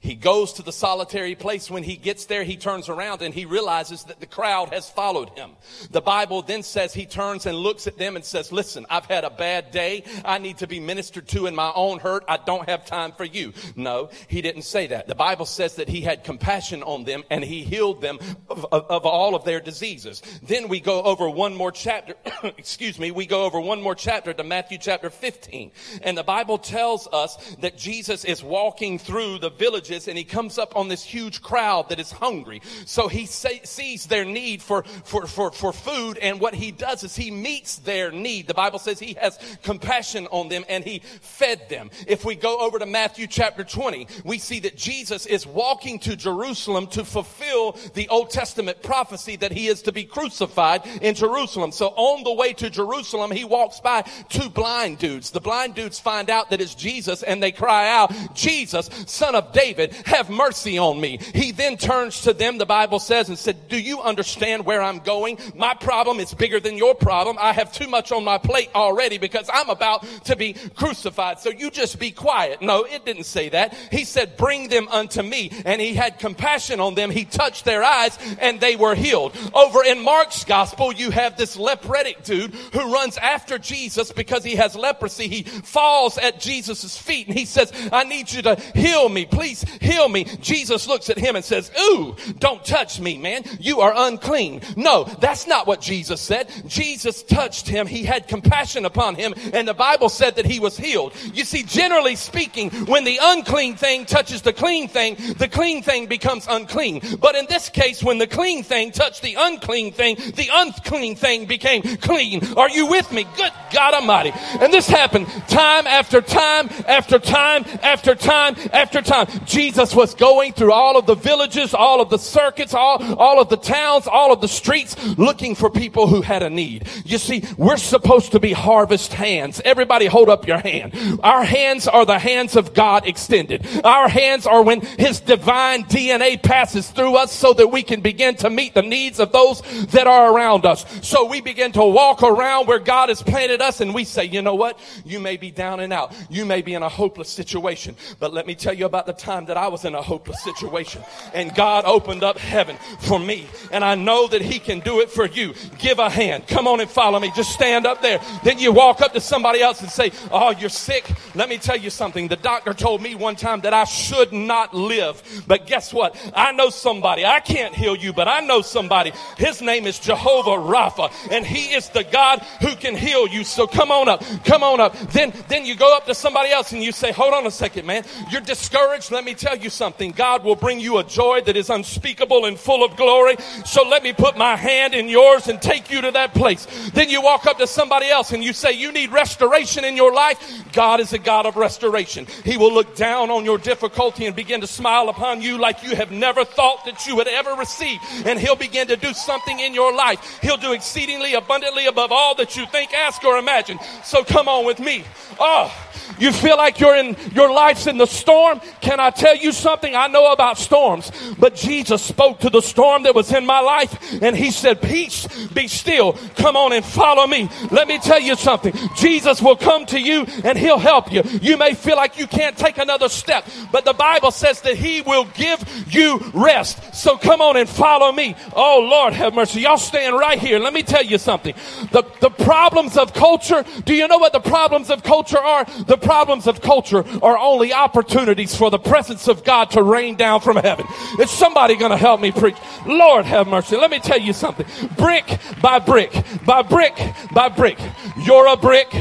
He 0.00 0.14
goes 0.14 0.54
to 0.54 0.62
the 0.62 0.72
solitary 0.72 1.34
place. 1.34 1.70
When 1.70 1.82
he 1.82 1.96
gets 1.96 2.26
there, 2.26 2.44
he 2.44 2.56
turns 2.56 2.88
around 2.88 3.22
and 3.22 3.34
he 3.34 3.44
realizes 3.44 4.04
that 4.04 4.20
the 4.20 4.26
crowd 4.26 4.72
has 4.72 4.88
followed 4.88 5.30
him. 5.30 5.52
The 5.90 6.00
Bible 6.00 6.42
then 6.42 6.62
says 6.62 6.94
he 6.94 7.06
turns 7.06 7.46
and 7.46 7.56
looks 7.56 7.86
at 7.86 7.98
them 7.98 8.16
and 8.16 8.24
says, 8.24 8.52
listen, 8.52 8.86
I've 8.90 9.06
had 9.06 9.24
a 9.24 9.30
bad 9.30 9.70
day. 9.70 10.04
I 10.24 10.38
need 10.38 10.58
to 10.58 10.66
be 10.66 10.80
ministered 10.80 11.28
to 11.28 11.46
in 11.46 11.54
my 11.54 11.72
own 11.74 11.98
hurt. 11.98 12.24
I 12.28 12.36
don't 12.36 12.68
have 12.68 12.84
time 12.86 13.12
for 13.12 13.24
you. 13.24 13.52
No, 13.74 14.10
he 14.28 14.42
didn't 14.42 14.62
say 14.62 14.86
that. 14.88 15.08
The 15.08 15.14
Bible 15.14 15.46
says 15.46 15.76
that 15.76 15.88
he 15.88 16.00
had 16.00 16.24
compassion 16.24 16.82
on 16.82 17.04
them 17.04 17.24
and 17.30 17.42
he 17.42 17.64
healed 17.64 18.00
them 18.00 18.18
of, 18.48 18.64
of, 18.72 18.86
of 18.90 19.06
all 19.06 19.34
of 19.34 19.44
their 19.44 19.60
diseases. 19.60 20.22
Then 20.42 20.68
we 20.68 20.80
go 20.80 21.02
over 21.02 21.28
one 21.28 21.54
more 21.54 21.72
chapter. 21.72 22.14
excuse 22.58 22.98
me. 22.98 23.10
We 23.10 23.26
go 23.26 23.44
over 23.44 23.60
one 23.60 23.82
more 23.82 23.94
chapter 23.94 24.32
to 24.32 24.44
Matthew 24.44 24.78
chapter 24.78 25.10
15. 25.10 25.72
And 26.02 26.16
the 26.16 26.22
Bible 26.22 26.58
tells 26.58 27.08
us 27.12 27.36
that 27.60 27.76
Jesus 27.76 28.24
is 28.24 28.42
walking 28.42 28.98
through 28.98 29.38
the 29.38 29.50
village 29.50 29.85
villages 29.86 30.08
and 30.08 30.18
he 30.18 30.24
comes 30.24 30.58
up 30.58 30.76
on 30.76 30.88
this 30.88 31.02
huge 31.02 31.42
crowd 31.42 31.88
that 31.88 32.00
is 32.00 32.10
hungry. 32.12 32.60
So 32.84 33.08
he 33.08 33.26
say, 33.26 33.60
sees 33.64 34.06
their 34.06 34.24
need 34.24 34.62
for, 34.62 34.82
for, 35.04 35.26
for, 35.26 35.50
for 35.52 35.72
food 35.72 36.18
and 36.18 36.40
what 36.40 36.54
he 36.54 36.70
does 36.70 37.02
is 37.02 37.16
he 37.16 37.30
meets 37.30 37.76
their 37.76 38.10
need. 38.10 38.46
The 38.46 38.54
Bible 38.54 38.78
says 38.78 38.98
he 38.98 39.14
has 39.14 39.38
compassion 39.62 40.26
on 40.30 40.48
them 40.48 40.64
and 40.68 40.84
he 40.84 41.00
fed 41.20 41.68
them. 41.68 41.90
If 42.06 42.24
we 42.24 42.34
go 42.34 42.58
over 42.58 42.78
to 42.78 42.86
Matthew 42.86 43.26
chapter 43.26 43.64
20, 43.64 44.08
we 44.24 44.38
see 44.38 44.60
that 44.60 44.76
Jesus 44.76 45.26
is 45.26 45.46
walking 45.46 45.98
to 46.00 46.16
Jerusalem 46.16 46.86
to 46.88 47.04
fulfill 47.04 47.72
the 47.94 48.08
Old 48.08 48.30
Testament 48.30 48.82
prophecy 48.82 49.36
that 49.36 49.52
he 49.52 49.68
is 49.68 49.82
to 49.82 49.92
be 49.92 50.04
crucified 50.04 50.82
in 51.00 51.14
Jerusalem. 51.14 51.72
So 51.72 51.88
on 51.88 52.24
the 52.24 52.32
way 52.32 52.52
to 52.54 52.70
Jerusalem, 52.70 53.30
he 53.30 53.44
walks 53.44 53.80
by 53.80 54.02
two 54.28 54.48
blind 54.50 54.98
dudes. 54.98 55.30
The 55.30 55.40
blind 55.40 55.74
dudes 55.74 55.98
find 55.98 56.30
out 56.30 56.50
that 56.50 56.60
it's 56.60 56.74
Jesus 56.74 57.22
and 57.22 57.42
they 57.42 57.52
cry 57.52 57.90
out, 57.90 58.12
Jesus, 58.34 58.88
son 59.06 59.34
of 59.34 59.52
David, 59.52 59.75
David, 59.76 59.94
have 60.06 60.30
mercy 60.30 60.78
on 60.78 61.00
me. 61.00 61.18
He 61.34 61.52
then 61.52 61.76
turns 61.76 62.22
to 62.22 62.32
them, 62.32 62.58
the 62.58 62.66
Bible 62.66 62.98
says, 62.98 63.28
and 63.28 63.38
said, 63.38 63.68
do 63.68 63.78
you 63.78 64.00
understand 64.00 64.64
where 64.64 64.82
I'm 64.82 64.98
going? 64.98 65.38
My 65.54 65.74
problem 65.74 66.18
is 66.18 66.34
bigger 66.34 66.60
than 66.60 66.76
your 66.76 66.94
problem. 66.94 67.36
I 67.40 67.52
have 67.52 67.72
too 67.72 67.88
much 67.88 68.12
on 68.12 68.24
my 68.24 68.38
plate 68.38 68.70
already 68.74 69.18
because 69.18 69.48
I'm 69.52 69.70
about 69.70 70.06
to 70.24 70.36
be 70.36 70.54
crucified. 70.74 71.40
So 71.40 71.50
you 71.50 71.70
just 71.70 71.98
be 71.98 72.10
quiet. 72.10 72.62
No, 72.62 72.84
it 72.84 73.04
didn't 73.04 73.24
say 73.24 73.48
that. 73.50 73.74
He 73.90 74.04
said, 74.04 74.36
bring 74.36 74.68
them 74.68 74.88
unto 74.88 75.22
me. 75.22 75.50
And 75.64 75.80
he 75.80 75.94
had 75.94 76.18
compassion 76.18 76.80
on 76.80 76.94
them. 76.94 77.10
He 77.10 77.24
touched 77.24 77.64
their 77.64 77.84
eyes 77.84 78.18
and 78.40 78.60
they 78.60 78.76
were 78.76 78.94
healed. 78.94 79.36
Over 79.54 79.84
in 79.84 80.02
Mark's 80.02 80.44
gospel, 80.44 80.92
you 80.92 81.10
have 81.10 81.36
this 81.36 81.56
lepretic 81.56 82.24
dude 82.24 82.54
who 82.54 82.92
runs 82.92 83.16
after 83.18 83.58
Jesus 83.58 84.12
because 84.12 84.44
he 84.44 84.56
has 84.56 84.76
leprosy. 84.76 85.28
He 85.28 85.42
falls 85.42 86.18
at 86.18 86.40
Jesus' 86.40 86.96
feet 86.96 87.26
and 87.28 87.36
he 87.36 87.44
says, 87.44 87.72
I 87.92 88.04
need 88.04 88.32
you 88.32 88.42
to 88.42 88.56
heal 88.74 89.08
me. 89.08 89.26
Please 89.26 89.64
heal 89.80 90.08
me. 90.08 90.24
Jesus 90.40 90.86
looks 90.86 91.10
at 91.10 91.18
him 91.18 91.36
and 91.36 91.44
says, 91.44 91.70
Ooh, 91.80 92.16
don't 92.38 92.64
touch 92.64 93.00
me, 93.00 93.18
man. 93.18 93.44
You 93.60 93.80
are 93.80 93.92
unclean. 93.94 94.62
No, 94.76 95.04
that's 95.04 95.46
not 95.46 95.66
what 95.66 95.80
Jesus 95.80 96.20
said. 96.20 96.48
Jesus 96.66 97.22
touched 97.22 97.68
him. 97.68 97.86
He 97.86 98.04
had 98.04 98.28
compassion 98.28 98.84
upon 98.84 99.14
him. 99.14 99.34
And 99.52 99.66
the 99.66 99.74
Bible 99.74 100.08
said 100.08 100.36
that 100.36 100.46
he 100.46 100.60
was 100.60 100.76
healed. 100.76 101.14
You 101.32 101.44
see, 101.44 101.62
generally 101.62 102.16
speaking, 102.16 102.70
when 102.86 103.04
the 103.04 103.18
unclean 103.20 103.76
thing 103.76 104.04
touches 104.04 104.42
the 104.42 104.52
clean 104.52 104.88
thing, 104.88 105.16
the 105.38 105.48
clean 105.48 105.82
thing 105.82 106.06
becomes 106.06 106.46
unclean. 106.48 107.02
But 107.20 107.34
in 107.34 107.46
this 107.46 107.68
case, 107.68 108.02
when 108.02 108.18
the 108.18 108.26
clean 108.26 108.62
thing 108.62 108.92
touched 108.92 109.22
the 109.22 109.36
unclean 109.38 109.92
thing, 109.92 110.16
the 110.16 110.48
unclean 110.52 111.16
thing 111.16 111.46
became 111.46 111.82
clean. 111.98 112.44
Are 112.56 112.70
you 112.70 112.86
with 112.86 113.10
me? 113.12 113.26
Good 113.36 113.52
God 113.72 113.94
Almighty. 113.94 114.32
And 114.60 114.72
this 114.72 114.88
happened 114.88 115.26
time 115.48 115.86
after 115.86 116.20
time 116.20 116.68
after 116.86 117.18
time 117.18 117.64
after 117.82 118.14
time 118.14 118.56
after 118.72 119.02
time. 119.02 119.26
Jesus 119.56 119.94
was 119.94 120.14
going 120.14 120.52
through 120.52 120.72
all 120.72 120.98
of 120.98 121.06
the 121.06 121.14
villages, 121.14 121.72
all 121.72 122.02
of 122.02 122.10
the 122.10 122.18
circuits, 122.18 122.74
all, 122.74 123.02
all 123.18 123.40
of 123.40 123.48
the 123.48 123.56
towns, 123.56 124.06
all 124.06 124.30
of 124.30 124.42
the 124.42 124.48
streets, 124.48 124.94
looking 125.16 125.54
for 125.54 125.70
people 125.70 126.06
who 126.06 126.20
had 126.20 126.42
a 126.42 126.50
need. 126.50 126.86
You 127.06 127.16
see, 127.16 127.42
we're 127.56 127.78
supposed 127.78 128.32
to 128.32 128.38
be 128.38 128.52
harvest 128.52 129.14
hands. 129.14 129.62
Everybody 129.64 130.04
hold 130.04 130.28
up 130.28 130.46
your 130.46 130.58
hand. 130.58 130.92
Our 131.22 131.42
hands 131.42 131.88
are 131.88 132.04
the 132.04 132.18
hands 132.18 132.54
of 132.54 132.74
God 132.74 133.06
extended. 133.06 133.66
Our 133.82 134.10
hands 134.10 134.46
are 134.46 134.62
when 134.62 134.82
His 134.82 135.20
divine 135.20 135.84
DNA 135.84 136.42
passes 136.42 136.90
through 136.90 137.16
us 137.16 137.32
so 137.32 137.54
that 137.54 137.68
we 137.68 137.82
can 137.82 138.02
begin 138.02 138.36
to 138.36 138.50
meet 138.50 138.74
the 138.74 138.82
needs 138.82 139.18
of 139.20 139.32
those 139.32 139.62
that 139.86 140.06
are 140.06 140.34
around 140.34 140.66
us. 140.66 140.84
So 141.00 141.24
we 141.24 141.40
begin 141.40 141.72
to 141.72 141.82
walk 141.82 142.22
around 142.22 142.68
where 142.68 142.78
God 142.78 143.08
has 143.08 143.22
planted 143.22 143.62
us 143.62 143.80
and 143.80 143.94
we 143.94 144.04
say, 144.04 144.24
you 144.24 144.42
know 144.42 144.54
what? 144.54 144.78
You 145.06 145.18
may 145.18 145.38
be 145.38 145.50
down 145.50 145.80
and 145.80 145.94
out. 145.94 146.14
You 146.28 146.44
may 146.44 146.60
be 146.60 146.74
in 146.74 146.82
a 146.82 146.90
hopeless 146.90 147.30
situation, 147.30 147.96
but 148.20 148.34
let 148.34 148.46
me 148.46 148.54
tell 148.54 148.74
you 148.74 148.84
about 148.84 149.06
the 149.06 149.14
time 149.14 149.45
time 149.46 149.54
that 149.54 149.60
I 149.60 149.68
was 149.68 149.84
in 149.84 149.94
a 149.94 150.02
hopeless 150.02 150.42
situation 150.42 151.02
and 151.34 151.54
God 151.54 151.84
opened 151.84 152.22
up 152.22 152.38
heaven 152.38 152.76
for 153.00 153.18
me. 153.18 153.46
And 153.72 153.84
I 153.84 153.94
know 153.94 154.26
that 154.28 154.42
he 154.42 154.58
can 154.58 154.80
do 154.80 155.00
it 155.00 155.10
for 155.10 155.26
you. 155.26 155.54
Give 155.78 155.98
a 155.98 156.10
hand. 156.10 156.46
Come 156.46 156.66
on 156.66 156.80
and 156.80 156.90
follow 156.90 157.18
me. 157.18 157.30
Just 157.34 157.52
stand 157.52 157.86
up 157.86 158.02
there. 158.02 158.20
Then 158.44 158.58
you 158.58 158.72
walk 158.72 159.00
up 159.00 159.12
to 159.12 159.20
somebody 159.20 159.60
else 159.60 159.80
and 159.80 159.90
say, 159.90 160.12
Oh, 160.30 160.50
you're 160.50 160.68
sick. 160.68 161.10
Let 161.34 161.48
me 161.48 161.58
tell 161.58 161.76
you 161.76 161.90
something. 161.90 162.28
The 162.28 162.36
doctor 162.36 162.74
told 162.74 163.02
me 163.02 163.14
one 163.14 163.36
time 163.36 163.60
that 163.62 163.74
I 163.74 163.84
should 163.84 164.32
not 164.32 164.74
live. 164.74 165.22
But 165.46 165.66
guess 165.66 165.92
what? 165.92 166.16
I 166.34 166.52
know 166.52 166.70
somebody. 166.70 167.24
I 167.24 167.40
can't 167.40 167.74
heal 167.74 167.96
you, 167.96 168.12
but 168.12 168.28
I 168.28 168.40
know 168.40 168.62
somebody. 168.62 169.12
His 169.38 169.62
name 169.62 169.86
is 169.86 169.98
Jehovah 169.98 170.62
Rapha 170.62 171.12
and 171.30 171.46
he 171.46 171.74
is 171.74 171.88
the 171.90 172.04
God 172.04 172.40
who 172.60 172.74
can 172.76 172.96
heal 172.96 173.26
you. 173.26 173.44
So 173.44 173.66
come 173.66 173.90
on 173.90 174.08
up. 174.08 174.22
Come 174.44 174.62
on 174.62 174.80
up. 174.80 174.96
Then, 175.10 175.32
then 175.48 175.64
you 175.64 175.76
go 175.76 175.96
up 175.96 176.06
to 176.06 176.14
somebody 176.14 176.50
else 176.50 176.72
and 176.72 176.82
you 176.82 176.92
say, 176.92 177.12
hold 177.12 177.34
on 177.34 177.46
a 177.46 177.50
second, 177.50 177.86
man. 177.86 178.04
You're 178.30 178.40
discouraged. 178.40 179.10
Let 179.10 179.24
me 179.24 179.34
tell 179.36 179.56
you 179.56 179.70
something. 179.70 180.12
God 180.12 180.44
will 180.44 180.56
bring 180.56 180.80
you 180.80 180.98
a 180.98 181.04
joy 181.04 181.40
that 181.42 181.56
is 181.56 181.70
unspeakable 181.70 182.44
and 182.44 182.58
full 182.58 182.84
of 182.84 182.96
glory. 182.96 183.36
So 183.64 183.86
let 183.88 184.02
me 184.02 184.12
put 184.12 184.36
my 184.36 184.56
hand 184.56 184.94
in 184.94 185.08
yours 185.08 185.48
and 185.48 185.60
take 185.60 185.90
you 185.90 186.00
to 186.00 186.10
that 186.12 186.34
place. 186.34 186.66
Then 186.90 187.08
you 187.08 187.22
walk 187.22 187.46
up 187.46 187.58
to 187.58 187.66
somebody 187.66 188.08
else 188.08 188.32
and 188.32 188.42
you 188.42 188.52
say, 188.52 188.72
you 188.72 188.92
need 188.92 189.12
restoration 189.12 189.84
in 189.84 189.96
your 189.96 190.12
life. 190.12 190.38
God 190.72 191.00
is 191.00 191.12
a 191.12 191.18
God 191.18 191.46
of 191.46 191.56
restoration. 191.56 192.26
He 192.44 192.56
will 192.56 192.72
look 192.72 192.96
down 192.96 193.30
on 193.30 193.44
your 193.44 193.58
difficulty 193.58 194.26
and 194.26 194.34
begin 194.34 194.60
to 194.60 194.66
smile 194.66 195.08
upon 195.08 195.42
you 195.42 195.58
like 195.58 195.82
you 195.82 195.94
have 195.96 196.10
never 196.10 196.44
thought 196.44 196.84
that 196.84 197.06
you 197.06 197.16
would 197.16 197.28
ever 197.28 197.54
receive. 197.54 197.98
And 198.24 198.38
he'll 198.38 198.56
begin 198.56 198.88
to 198.88 198.96
do 198.96 199.12
something 199.12 199.60
in 199.60 199.74
your 199.74 199.94
life. 199.94 200.38
He'll 200.42 200.56
do 200.56 200.72
exceedingly 200.72 201.34
abundantly 201.34 201.86
above 201.86 202.12
all 202.12 202.34
that 202.36 202.56
you 202.56 202.66
think, 202.66 202.94
ask, 202.94 203.24
or 203.24 203.38
imagine. 203.38 203.78
So 204.04 204.24
come 204.24 204.48
on 204.48 204.64
with 204.64 204.80
me. 204.80 205.04
Oh, 205.38 205.72
you 206.18 206.32
feel 206.32 206.56
like 206.56 206.80
you're 206.80 206.96
in, 206.96 207.16
your 207.32 207.52
life's 207.52 207.86
in 207.86 207.98
the 207.98 208.06
storm? 208.06 208.60
Can 208.80 209.00
I 209.00 209.10
tell 209.10 209.36
you 209.36 209.52
something. 209.52 209.94
I 209.94 210.06
know 210.08 210.32
about 210.32 210.58
storms, 210.58 211.10
but 211.38 211.54
Jesus 211.54 212.02
spoke 212.02 212.40
to 212.40 212.50
the 212.50 212.60
storm 212.60 213.02
that 213.04 213.14
was 213.14 213.32
in 213.32 213.46
my 213.46 213.60
life 213.60 214.22
and 214.22 214.36
he 214.36 214.50
said, 214.50 214.80
peace, 214.80 215.26
be 215.48 215.68
still. 215.68 216.14
Come 216.36 216.56
on 216.56 216.72
and 216.72 216.84
follow 216.84 217.26
me. 217.26 217.48
Let 217.70 217.88
me 217.88 217.98
tell 217.98 218.20
you 218.20 218.36
something. 218.36 218.72
Jesus 218.96 219.42
will 219.42 219.56
come 219.56 219.86
to 219.86 220.00
you 220.00 220.26
and 220.44 220.58
he'll 220.58 220.78
help 220.78 221.12
you. 221.12 221.22
You 221.42 221.56
may 221.56 221.74
feel 221.74 221.96
like 221.96 222.18
you 222.18 222.26
can't 222.26 222.56
take 222.56 222.78
another 222.78 223.08
step, 223.08 223.46
but 223.72 223.84
the 223.84 223.92
Bible 223.94 224.30
says 224.30 224.60
that 224.62 224.76
he 224.76 225.02
will 225.02 225.24
give 225.34 225.58
you 225.88 226.18
rest. 226.34 226.94
So 226.94 227.16
come 227.16 227.40
on 227.40 227.56
and 227.56 227.68
follow 227.68 228.12
me. 228.12 228.36
Oh 228.54 228.86
Lord, 228.88 229.12
have 229.14 229.34
mercy. 229.34 229.62
Y'all 229.62 229.78
stand 229.78 230.16
right 230.16 230.38
here. 230.38 230.58
Let 230.58 230.72
me 230.72 230.82
tell 230.82 231.04
you 231.04 231.18
something. 231.18 231.54
The, 231.92 232.04
the 232.20 232.30
problems 232.30 232.96
of 232.96 233.14
culture, 233.14 233.64
do 233.84 233.94
you 233.94 234.06
know 234.08 234.18
what 234.18 234.32
the 234.32 234.40
problems 234.40 234.90
of 234.90 235.02
culture 235.02 235.38
are? 235.38 235.64
The 235.64 235.95
problems 235.96 236.46
of 236.46 236.60
culture 236.60 237.04
are 237.22 237.38
only 237.38 237.72
opportunities 237.72 238.54
for 238.54 238.70
the 238.70 238.78
presence 238.78 239.28
of 239.28 239.44
God 239.44 239.70
to 239.72 239.82
rain 239.82 240.16
down 240.16 240.40
from 240.40 240.56
heaven. 240.56 240.86
Is 241.20 241.30
somebody 241.30 241.76
going 241.76 241.90
to 241.90 241.96
help 241.96 242.20
me 242.20 242.32
preach? 242.32 242.56
Lord 242.86 243.24
have 243.24 243.46
mercy. 243.48 243.76
Let 243.76 243.90
me 243.90 243.98
tell 243.98 244.18
you 244.18 244.32
something. 244.32 244.66
Brick 244.96 245.38
by 245.60 245.78
brick, 245.78 246.12
by 246.44 246.62
brick 246.62 246.94
by 247.32 247.48
brick. 247.48 247.78
You're 248.24 248.46
a 248.48 248.56
brick. 248.56 248.92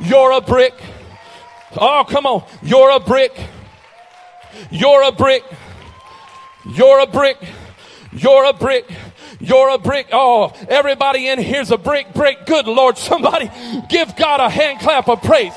You're 0.00 0.32
a 0.32 0.40
brick. 0.40 0.74
Oh, 1.78 2.04
come 2.08 2.26
on. 2.26 2.44
You're 2.62 2.90
a 2.90 3.00
brick. 3.00 3.32
You're 4.70 5.02
a 5.02 5.12
brick. 5.12 5.44
You're 6.64 7.00
a 7.00 7.06
brick. 7.06 7.38
You're 8.12 8.44
a 8.46 8.52
brick. 8.52 8.86
You're 9.40 9.70
a 9.70 9.78
brick. 9.78 10.08
Oh, 10.12 10.52
everybody 10.68 11.28
in 11.28 11.38
here's 11.38 11.70
a 11.70 11.76
brick, 11.76 12.12
brick. 12.14 12.46
Good 12.46 12.66
Lord. 12.66 12.96
Somebody 12.96 13.50
give 13.88 14.16
God 14.16 14.40
a 14.40 14.48
hand 14.48 14.80
clap 14.80 15.08
of 15.08 15.22
praise. 15.22 15.52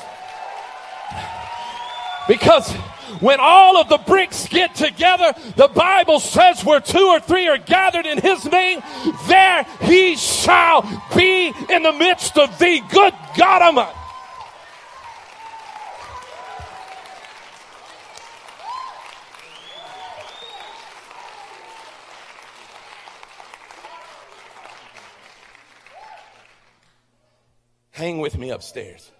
Because 2.30 2.72
when 3.18 3.40
all 3.40 3.76
of 3.76 3.88
the 3.88 3.98
bricks 3.98 4.46
get 4.46 4.76
together, 4.76 5.34
the 5.56 5.66
Bible 5.66 6.20
says 6.20 6.64
where 6.64 6.78
two 6.78 7.08
or 7.08 7.18
three 7.18 7.48
are 7.48 7.58
gathered 7.58 8.06
in 8.06 8.18
his 8.18 8.44
name, 8.44 8.78
there 9.26 9.66
he 9.80 10.14
shall 10.14 10.82
be 11.16 11.52
in 11.68 11.82
the 11.82 11.92
midst 11.92 12.38
of 12.38 12.56
thee. 12.60 12.82
Good 12.88 13.14
God 13.36 13.62
Almighty. 13.62 13.96
Hang 27.90 28.18
with 28.18 28.38
me 28.38 28.50
upstairs. 28.50 29.10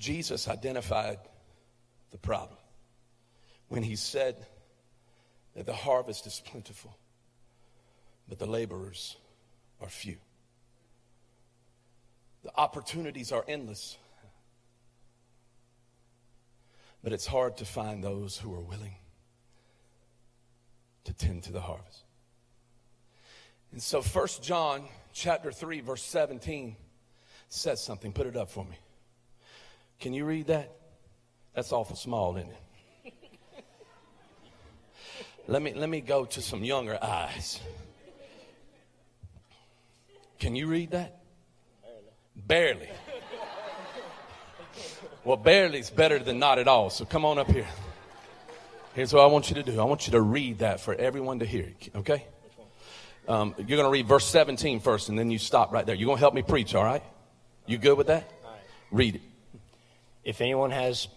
Jesus 0.00 0.48
identified 0.48 1.18
the 2.10 2.16
problem 2.16 2.58
when 3.68 3.82
he 3.82 3.96
said 3.96 4.34
that 5.54 5.66
the 5.66 5.74
harvest 5.74 6.26
is 6.26 6.42
plentiful, 6.46 6.96
but 8.26 8.38
the 8.38 8.46
laborers 8.46 9.16
are 9.80 9.88
few. 9.88 10.16
The 12.42 12.50
opportunities 12.56 13.30
are 13.30 13.44
endless, 13.46 13.98
but 17.04 17.12
it's 17.12 17.26
hard 17.26 17.58
to 17.58 17.66
find 17.66 18.02
those 18.02 18.38
who 18.38 18.54
are 18.54 18.62
willing 18.62 18.94
to 21.04 21.12
tend 21.12 21.42
to 21.42 21.52
the 21.52 21.60
harvest. 21.60 22.04
And 23.72 23.82
so 23.82 24.00
First 24.00 24.42
John 24.42 24.84
chapter 25.12 25.52
3 25.52 25.80
verse 25.82 26.02
17 26.02 26.74
says 27.50 27.82
something. 27.82 28.14
Put 28.14 28.26
it 28.26 28.36
up 28.36 28.48
for 28.48 28.64
me. 28.64 28.78
Can 30.00 30.14
you 30.14 30.24
read 30.24 30.46
that? 30.46 30.72
That's 31.54 31.72
awful 31.72 31.94
small, 31.94 32.36
isn't 32.36 32.50
it? 32.50 33.14
let 35.46 35.60
me 35.60 35.74
let 35.74 35.88
me 35.88 36.00
go 36.00 36.24
to 36.24 36.40
some 36.40 36.64
younger 36.64 36.98
eyes. 37.02 37.60
Can 40.38 40.56
you 40.56 40.66
read 40.68 40.92
that? 40.92 41.20
Barely. 42.34 42.86
barely. 42.86 42.88
Well, 45.22 45.36
barely 45.36 45.80
is 45.80 45.90
better 45.90 46.18
than 46.18 46.38
not 46.38 46.58
at 46.58 46.66
all. 46.66 46.88
So 46.88 47.04
come 47.04 47.26
on 47.26 47.38
up 47.38 47.50
here. 47.50 47.68
Here's 48.94 49.12
what 49.12 49.22
I 49.22 49.26
want 49.26 49.50
you 49.50 49.56
to 49.56 49.62
do. 49.62 49.78
I 49.78 49.84
want 49.84 50.06
you 50.06 50.12
to 50.12 50.20
read 50.22 50.60
that 50.60 50.80
for 50.80 50.94
everyone 50.94 51.40
to 51.40 51.44
hear. 51.44 51.68
Okay? 51.94 52.26
Um, 53.28 53.54
you're 53.58 53.76
going 53.76 53.84
to 53.84 53.90
read 53.90 54.08
verse 54.08 54.26
17 54.26 54.80
first, 54.80 55.10
and 55.10 55.18
then 55.18 55.30
you 55.30 55.38
stop 55.38 55.72
right 55.72 55.84
there. 55.84 55.94
You're 55.94 56.06
going 56.06 56.16
to 56.16 56.20
help 56.20 56.34
me 56.34 56.42
preach, 56.42 56.74
all 56.74 56.84
right? 56.84 57.02
You 57.66 57.76
good 57.76 57.98
with 57.98 58.06
that? 58.06 58.28
Read 58.90 59.16
it. 59.16 59.22
If 60.24 60.40
anyone 60.40 60.70
has 60.70 61.08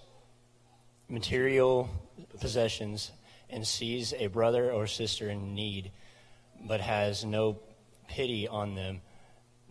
material 1.09 1.89
possessions 2.39 3.11
and 3.49 3.65
sees 3.67 4.13
a 4.17 4.27
brother 4.27 4.71
or 4.71 4.87
sister 4.87 5.29
in 5.29 5.53
need, 5.53 5.91
but 6.65 6.81
has 6.81 7.25
no 7.25 7.59
pity 8.07 8.47
on 8.47 8.75
them, 8.75 9.01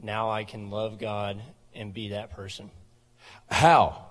now 0.03 0.31
I 0.31 0.45
can 0.45 0.71
love 0.71 0.99
God 0.99 1.41
and 1.75 1.95
be 1.95 2.09
that 2.09 2.31
person. 2.31 2.71
How? 3.51 4.07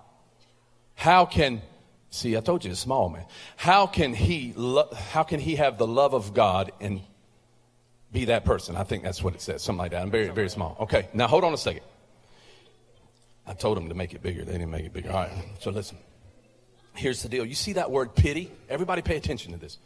How 0.95 1.25
can 1.25 1.61
see? 2.09 2.35
I 2.37 2.41
told 2.41 2.63
you 2.63 2.71
it's 2.71 2.79
small, 2.79 3.09
man. 3.09 3.25
How 3.57 3.87
can 3.87 4.13
he? 4.13 4.53
Lo- 4.55 4.89
how 4.93 5.23
can 5.23 5.39
he 5.39 5.55
have 5.55 5.77
the 5.77 5.87
love 5.87 6.13
of 6.13 6.33
God 6.33 6.71
and 6.79 7.01
be 8.11 8.25
that 8.25 8.45
person? 8.45 8.75
I 8.75 8.83
think 8.83 9.03
that's 9.03 9.23
what 9.23 9.35
it 9.35 9.41
says, 9.41 9.61
something 9.61 9.79
like 9.79 9.91
that. 9.91 10.01
I'm 10.01 10.11
very, 10.11 10.29
very 10.29 10.49
small. 10.49 10.77
Okay, 10.81 11.09
now 11.13 11.27
hold 11.27 11.43
on 11.43 11.53
a 11.53 11.57
second. 11.57 11.83
I 13.45 13.53
told 13.53 13.77
them 13.77 13.89
to 13.89 13.95
make 13.95 14.13
it 14.13 14.21
bigger. 14.21 14.43
They 14.43 14.53
didn't 14.53 14.71
make 14.71 14.85
it 14.85 14.93
bigger. 14.93 15.11
All 15.11 15.17
right. 15.17 15.31
So 15.59 15.71
listen. 15.71 15.97
Here's 16.93 17.23
the 17.23 17.29
deal. 17.29 17.45
You 17.45 17.55
see 17.55 17.73
that 17.73 17.89
word 17.89 18.15
pity? 18.15 18.51
Everybody 18.69 19.01
pay 19.01 19.15
attention 19.17 19.53
to 19.53 19.57
this. 19.57 19.77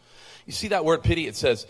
You 0.46 0.54
see 0.54 0.70
that 0.70 0.84
word 0.84 1.04
pity? 1.04 1.28
It 1.28 1.36
says, 1.36 1.68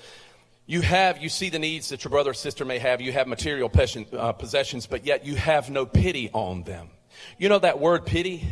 you 0.65 0.81
have, 0.81 1.21
you 1.21 1.29
see 1.29 1.49
the 1.49 1.59
needs 1.59 1.89
that 1.89 2.03
your 2.03 2.09
brother 2.09 2.31
or 2.31 2.33
sister 2.33 2.65
may 2.65 2.79
have. 2.79 3.01
You 3.01 3.11
have 3.11 3.27
material 3.27 3.69
uh, 4.17 4.31
possessions, 4.31 4.87
but 4.87 5.05
yet 5.05 5.25
you 5.25 5.35
have 5.35 5.69
no 5.69 5.85
pity 5.85 6.29
on 6.33 6.63
them. 6.63 6.89
You 7.37 7.49
know 7.49 7.59
that 7.59 7.79
word 7.79 8.05
pity 8.05 8.47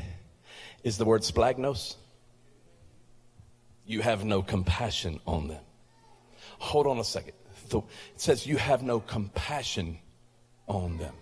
is 0.84 0.98
the 0.98 1.06
word 1.06 1.22
splagnos? 1.22 1.96
You 3.86 4.02
have 4.02 4.24
no 4.24 4.42
compassion 4.42 5.20
on 5.26 5.48
them. 5.48 5.62
Hold 6.60 6.88
on 6.88 7.00
a 7.00 7.04
second. 7.04 7.34
It 7.72 7.84
says 8.18 8.46
you 8.46 8.58
have 8.58 8.84
no 8.84 9.00
compassion 9.00 9.98
on 10.68 10.98
them. 10.98 11.14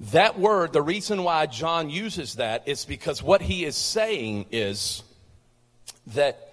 That 0.00 0.38
word, 0.38 0.72
the 0.72 0.82
reason 0.82 1.24
why 1.24 1.46
John 1.46 1.90
uses 1.90 2.36
that 2.36 2.66
is 2.66 2.84
because 2.84 3.22
what 3.22 3.42
he 3.42 3.64
is 3.64 3.76
saying 3.76 4.46
is 4.50 5.02
that 6.08 6.48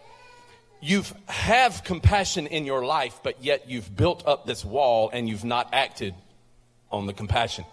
you 0.82 1.04
have 1.28 1.68
have 1.68 1.84
compassion 1.84 2.48
in 2.48 2.66
your 2.66 2.86
life, 2.86 3.20
but 3.24 3.44
yet 3.44 3.70
you've 3.70 3.96
built 3.96 4.28
up 4.28 4.46
this 4.46 4.64
wall 4.64 5.10
and 5.12 5.28
you've 5.28 5.44
not 5.44 5.70
acted 5.74 6.14
on 6.92 7.08
the 7.08 7.14
compassion. 7.14 7.66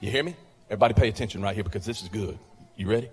You 0.00 0.10
hear 0.10 0.24
me? 0.24 0.34
Everybody 0.68 0.94
pay 0.94 1.08
attention 1.08 1.40
right 1.40 1.54
here 1.54 1.64
because 1.64 1.84
this 1.84 2.02
is 2.02 2.08
good. 2.08 2.38
You 2.76 2.88
ready? 2.90 3.10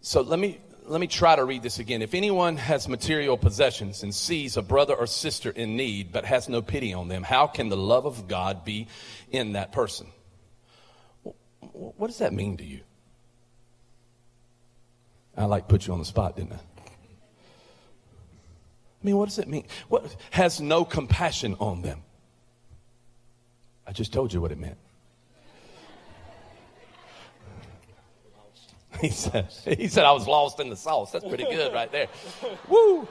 So 0.00 0.22
let 0.22 0.38
me 0.38 0.58
let 0.86 1.00
me 1.00 1.06
try 1.06 1.34
to 1.34 1.44
read 1.44 1.62
this 1.62 1.78
again. 1.78 2.02
If 2.02 2.14
anyone 2.14 2.56
has 2.56 2.88
material 2.88 3.36
possessions 3.36 4.02
and 4.02 4.14
sees 4.14 4.56
a 4.56 4.62
brother 4.62 4.94
or 4.94 5.06
sister 5.06 5.50
in 5.50 5.76
need 5.76 6.12
but 6.12 6.24
has 6.24 6.48
no 6.48 6.62
pity 6.62 6.92
on 6.92 7.08
them, 7.08 7.22
how 7.22 7.46
can 7.46 7.68
the 7.68 7.76
love 7.76 8.04
of 8.04 8.28
God 8.28 8.64
be 8.64 8.88
in 9.30 9.52
that 9.52 9.72
person? 9.72 10.06
What 11.72 12.08
does 12.08 12.18
that 12.18 12.32
mean 12.32 12.58
to 12.58 12.64
you? 12.64 12.80
I 15.36 15.46
like 15.46 15.68
put 15.68 15.86
you 15.86 15.92
on 15.92 15.98
the 15.98 16.04
spot, 16.04 16.36
didn't 16.36 16.52
I? 16.52 16.56
I 16.56 16.60
mean, 19.02 19.16
what 19.16 19.28
does 19.28 19.38
it 19.38 19.48
mean? 19.48 19.66
What 19.88 20.14
has 20.30 20.60
no 20.60 20.84
compassion 20.84 21.56
on 21.60 21.82
them? 21.82 22.02
I 23.86 23.92
just 23.92 24.12
told 24.12 24.32
you 24.32 24.40
what 24.40 24.52
it 24.52 24.58
meant. 24.58 24.78
He 29.00 29.10
said, 29.10 29.52
he 29.64 29.88
said 29.88 30.04
I 30.04 30.12
was 30.12 30.26
lost 30.26 30.60
in 30.60 30.70
the 30.70 30.76
sauce. 30.76 31.10
That's 31.10 31.24
pretty 31.24 31.44
good 31.44 31.72
right 31.72 31.90
there. 31.90 32.08
Woo! 32.68 33.08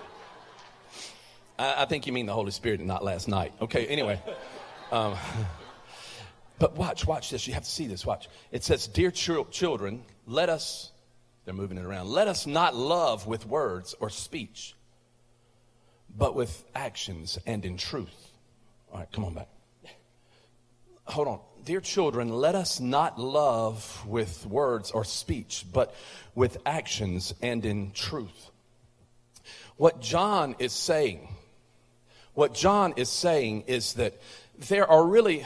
I, 1.59 1.83
I 1.83 1.85
think 1.85 2.07
you 2.07 2.13
mean 2.13 2.25
the 2.25 2.33
Holy 2.33 2.51
Spirit 2.51 2.79
and 2.79 2.87
not 2.87 3.03
last 3.03 3.27
night. 3.27 3.53
Okay, 3.61 3.85
anyway. 3.87 4.21
Um, 4.91 5.15
but 6.59 6.75
watch, 6.77 7.05
watch 7.05 7.29
this. 7.29 7.47
You 7.47 7.53
have 7.53 7.63
to 7.63 7.69
see 7.69 7.87
this. 7.87 8.05
Watch. 8.05 8.29
It 8.51 8.63
says, 8.63 8.87
Dear 8.87 9.11
ch- 9.11 9.49
children, 9.51 10.03
let 10.25 10.49
us, 10.49 10.91
they're 11.45 11.53
moving 11.53 11.77
it 11.77 11.85
around, 11.85 12.07
let 12.07 12.27
us 12.27 12.47
not 12.47 12.75
love 12.75 13.27
with 13.27 13.45
words 13.45 13.93
or 13.99 14.09
speech, 14.09 14.75
but 16.15 16.33
with 16.33 16.63
actions 16.73 17.37
and 17.45 17.65
in 17.65 17.77
truth. 17.77 18.31
All 18.91 18.99
right, 18.99 19.11
come 19.11 19.25
on 19.25 19.33
back. 19.33 19.49
Hold 21.05 21.27
on 21.27 21.39
dear 21.65 21.79
children, 21.79 22.29
let 22.29 22.55
us 22.55 22.79
not 22.79 23.19
love 23.19 24.05
with 24.05 24.45
words 24.45 24.91
or 24.91 25.05
speech, 25.05 25.65
but 25.71 25.95
with 26.35 26.57
actions 26.65 27.33
and 27.41 27.65
in 27.65 27.91
truth. 27.91 28.49
What 29.77 30.01
John 30.01 30.55
is 30.59 30.73
saying, 30.73 31.27
What 32.33 32.53
John 32.53 32.93
is 32.97 33.09
saying 33.09 33.65
is 33.67 33.93
that 33.93 34.19
there 34.57 34.89
are 34.89 35.05
really 35.05 35.45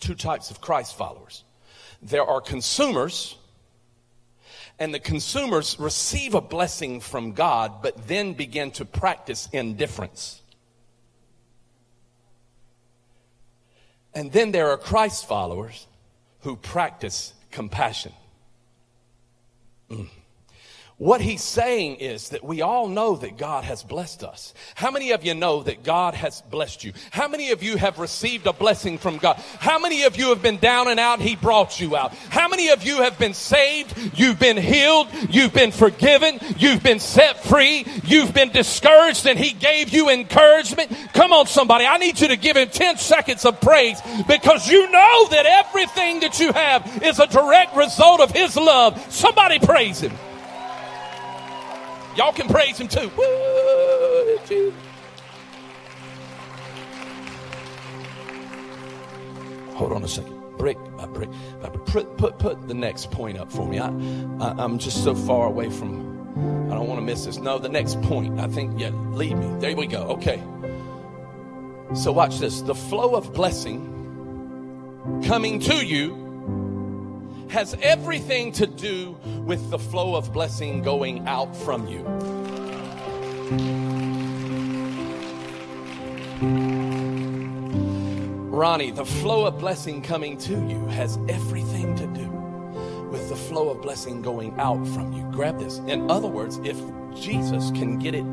two 0.00 0.14
types 0.14 0.50
of 0.50 0.60
Christ 0.60 0.96
followers 0.96 1.44
there 2.02 2.24
are 2.24 2.40
consumers, 2.40 3.36
and 4.78 4.92
the 4.92 5.00
consumers 5.00 5.78
receive 5.78 6.34
a 6.34 6.40
blessing 6.40 7.00
from 7.00 7.32
God, 7.32 7.82
but 7.82 8.06
then 8.06 8.34
begin 8.34 8.70
to 8.72 8.84
practice 8.84 9.48
indifference. 9.52 10.42
And 14.16 14.32
then 14.32 14.50
there 14.50 14.70
are 14.70 14.78
Christ 14.78 15.28
followers 15.28 15.86
who 16.40 16.56
practice 16.56 17.34
compassion. 17.50 18.12
Mm. 19.90 20.08
What 20.98 21.20
he's 21.20 21.42
saying 21.42 21.96
is 21.96 22.30
that 22.30 22.42
we 22.42 22.62
all 22.62 22.88
know 22.88 23.16
that 23.16 23.36
God 23.36 23.64
has 23.64 23.82
blessed 23.82 24.24
us. 24.24 24.54
How 24.74 24.90
many 24.90 25.10
of 25.10 25.26
you 25.26 25.34
know 25.34 25.62
that 25.62 25.82
God 25.84 26.14
has 26.14 26.40
blessed 26.40 26.84
you? 26.84 26.94
How 27.10 27.28
many 27.28 27.50
of 27.50 27.62
you 27.62 27.76
have 27.76 27.98
received 27.98 28.46
a 28.46 28.54
blessing 28.54 28.96
from 28.96 29.18
God? 29.18 29.36
How 29.58 29.78
many 29.78 30.04
of 30.04 30.16
you 30.16 30.30
have 30.30 30.40
been 30.40 30.56
down 30.56 30.88
and 30.88 30.98
out? 30.98 31.20
He 31.20 31.36
brought 31.36 31.78
you 31.78 31.96
out. 31.96 32.14
How 32.30 32.48
many 32.48 32.70
of 32.70 32.82
you 32.82 33.02
have 33.02 33.18
been 33.18 33.34
saved? 33.34 33.94
You've 34.18 34.38
been 34.38 34.56
healed. 34.56 35.08
You've 35.28 35.52
been 35.52 35.70
forgiven. 35.70 36.38
You've 36.56 36.82
been 36.82 37.00
set 37.00 37.44
free. 37.44 37.84
You've 38.04 38.32
been 38.32 38.48
discouraged 38.48 39.26
and 39.26 39.38
he 39.38 39.52
gave 39.52 39.90
you 39.90 40.08
encouragement. 40.08 40.90
Come 41.12 41.30
on, 41.30 41.46
somebody. 41.46 41.84
I 41.84 41.98
need 41.98 42.18
you 42.18 42.28
to 42.28 42.36
give 42.36 42.56
him 42.56 42.70
10 42.70 42.96
seconds 42.96 43.44
of 43.44 43.60
praise 43.60 44.00
because 44.26 44.66
you 44.66 44.90
know 44.90 45.28
that 45.28 45.44
everything 45.44 46.20
that 46.20 46.40
you 46.40 46.54
have 46.54 47.02
is 47.02 47.18
a 47.18 47.26
direct 47.26 47.76
result 47.76 48.20
of 48.20 48.30
his 48.30 48.56
love. 48.56 48.98
Somebody 49.12 49.58
praise 49.58 50.00
him. 50.00 50.12
Y'all 52.16 52.32
can 52.32 52.48
praise 52.48 52.78
him 52.78 52.88
too. 52.88 53.10
Woo, 53.16 54.72
Hold 59.74 59.92
on 59.92 60.02
a 60.02 60.08
second. 60.08 60.32
Brick 60.56 60.78
by 60.96 61.04
brick. 61.04 61.28
Put, 61.84 62.16
put, 62.16 62.38
put 62.38 62.66
the 62.68 62.74
next 62.74 63.10
point 63.10 63.36
up 63.36 63.52
for 63.52 63.68
me. 63.68 63.78
I, 63.78 63.88
I, 63.88 64.54
I'm 64.56 64.78
just 64.78 65.04
so 65.04 65.14
far 65.14 65.46
away 65.46 65.68
from, 65.68 66.70
I 66.70 66.74
don't 66.74 66.88
want 66.88 66.98
to 66.98 67.04
miss 67.04 67.26
this. 67.26 67.36
No, 67.36 67.58
the 67.58 67.68
next 67.68 68.00
point. 68.00 68.40
I 68.40 68.48
think, 68.48 68.80
yeah, 68.80 68.88
lead 69.12 69.36
me. 69.36 69.60
There 69.60 69.76
we 69.76 69.86
go. 69.86 70.04
Okay. 70.04 70.42
So 71.94 72.10
watch 72.12 72.38
this. 72.38 72.62
The 72.62 72.74
flow 72.74 73.14
of 73.14 73.34
blessing 73.34 73.92
coming 75.26 75.60
to 75.60 75.84
you 75.84 76.25
has 77.48 77.76
everything 77.80 78.52
to 78.52 78.66
do 78.66 79.16
with 79.44 79.70
the 79.70 79.78
flow 79.78 80.14
of 80.14 80.32
blessing 80.32 80.82
going 80.82 81.26
out 81.26 81.54
from 81.56 81.86
you. 81.86 82.02
Ronnie, 88.50 88.90
the 88.90 89.04
flow 89.04 89.46
of 89.46 89.58
blessing 89.58 90.02
coming 90.02 90.38
to 90.38 90.52
you 90.52 90.86
has 90.86 91.18
everything 91.28 91.94
to 91.96 92.06
do 92.08 92.28
with 93.10 93.28
the 93.28 93.36
flow 93.36 93.68
of 93.68 93.80
blessing 93.82 94.22
going 94.22 94.58
out 94.58 94.86
from 94.88 95.12
you. 95.12 95.22
Grab 95.30 95.58
this. 95.58 95.78
In 95.78 96.10
other 96.10 96.26
words, 96.26 96.58
if 96.64 96.76
Jesus 97.14 97.70
can 97.70 97.98
get 97.98 98.14
it 98.14 98.24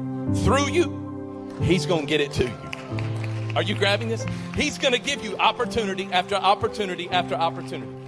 through 0.43 0.69
you, 0.69 1.54
he's 1.62 1.86
going 1.86 2.02
to 2.02 2.08
get 2.08 2.21
it 2.21 2.32
to 2.34 2.45
you. 2.45 3.54
Are 3.56 3.62
you 3.62 3.76
grabbing 3.76 4.10
this? 4.10 4.26
He's 4.56 4.78
going 4.78 4.93
to 4.93 4.99
give 4.99 5.23
you 5.23 5.38
opportunity 5.38 6.10
after 6.12 6.36
opportunity 6.36 7.10
after 7.10 7.36
opportunity. 7.36 8.02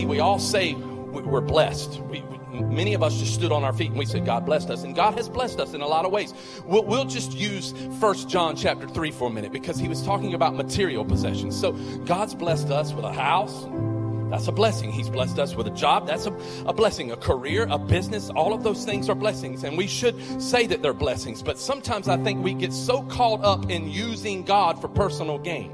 See, 0.00 0.06
we 0.06 0.20
all 0.20 0.38
say 0.38 0.74
we're 0.74 1.40
blessed. 1.40 2.00
We, 2.02 2.22
many 2.52 2.94
of 2.94 3.02
us 3.02 3.18
just 3.18 3.34
stood 3.34 3.52
on 3.52 3.64
our 3.64 3.72
feet 3.72 3.90
and 3.90 3.98
we 3.98 4.06
said, 4.06 4.24
God 4.24 4.46
blessed 4.46 4.70
us. 4.70 4.84
And 4.84 4.94
God 4.94 5.14
has 5.14 5.28
blessed 5.28 5.60
us 5.60 5.74
in 5.74 5.80
a 5.80 5.86
lot 5.86 6.04
of 6.04 6.12
ways. 6.12 6.32
We'll, 6.64 6.84
we'll 6.84 7.04
just 7.04 7.32
use 7.32 7.74
First 8.00 8.28
John 8.28 8.56
chapter 8.56 8.88
3 8.88 9.10
for 9.10 9.28
a 9.28 9.32
minute 9.32 9.52
because 9.52 9.78
he 9.78 9.88
was 9.88 10.02
talking 10.02 10.34
about 10.34 10.54
material 10.54 11.04
possessions. 11.04 11.58
So 11.58 11.72
God's 12.04 12.34
blessed 12.34 12.70
us 12.70 12.92
with 12.92 13.04
a 13.04 13.12
house. 13.12 13.66
That's 14.30 14.46
a 14.46 14.52
blessing. 14.52 14.92
He's 14.92 15.10
blessed 15.10 15.40
us 15.40 15.56
with 15.56 15.66
a 15.66 15.72
job. 15.72 16.06
That's 16.06 16.26
a, 16.26 16.32
a 16.64 16.72
blessing. 16.72 17.10
A 17.10 17.16
career, 17.16 17.66
a 17.68 17.78
business, 17.78 18.30
all 18.30 18.54
of 18.54 18.62
those 18.62 18.84
things 18.84 19.08
are 19.08 19.16
blessings. 19.16 19.64
And 19.64 19.76
we 19.76 19.88
should 19.88 20.40
say 20.40 20.66
that 20.68 20.82
they're 20.82 20.94
blessings. 20.94 21.42
But 21.42 21.58
sometimes 21.58 22.08
I 22.08 22.16
think 22.16 22.44
we 22.44 22.54
get 22.54 22.72
so 22.72 23.02
caught 23.02 23.42
up 23.42 23.68
in 23.70 23.90
using 23.90 24.44
God 24.44 24.80
for 24.80 24.88
personal 24.88 25.38
gain. 25.38 25.72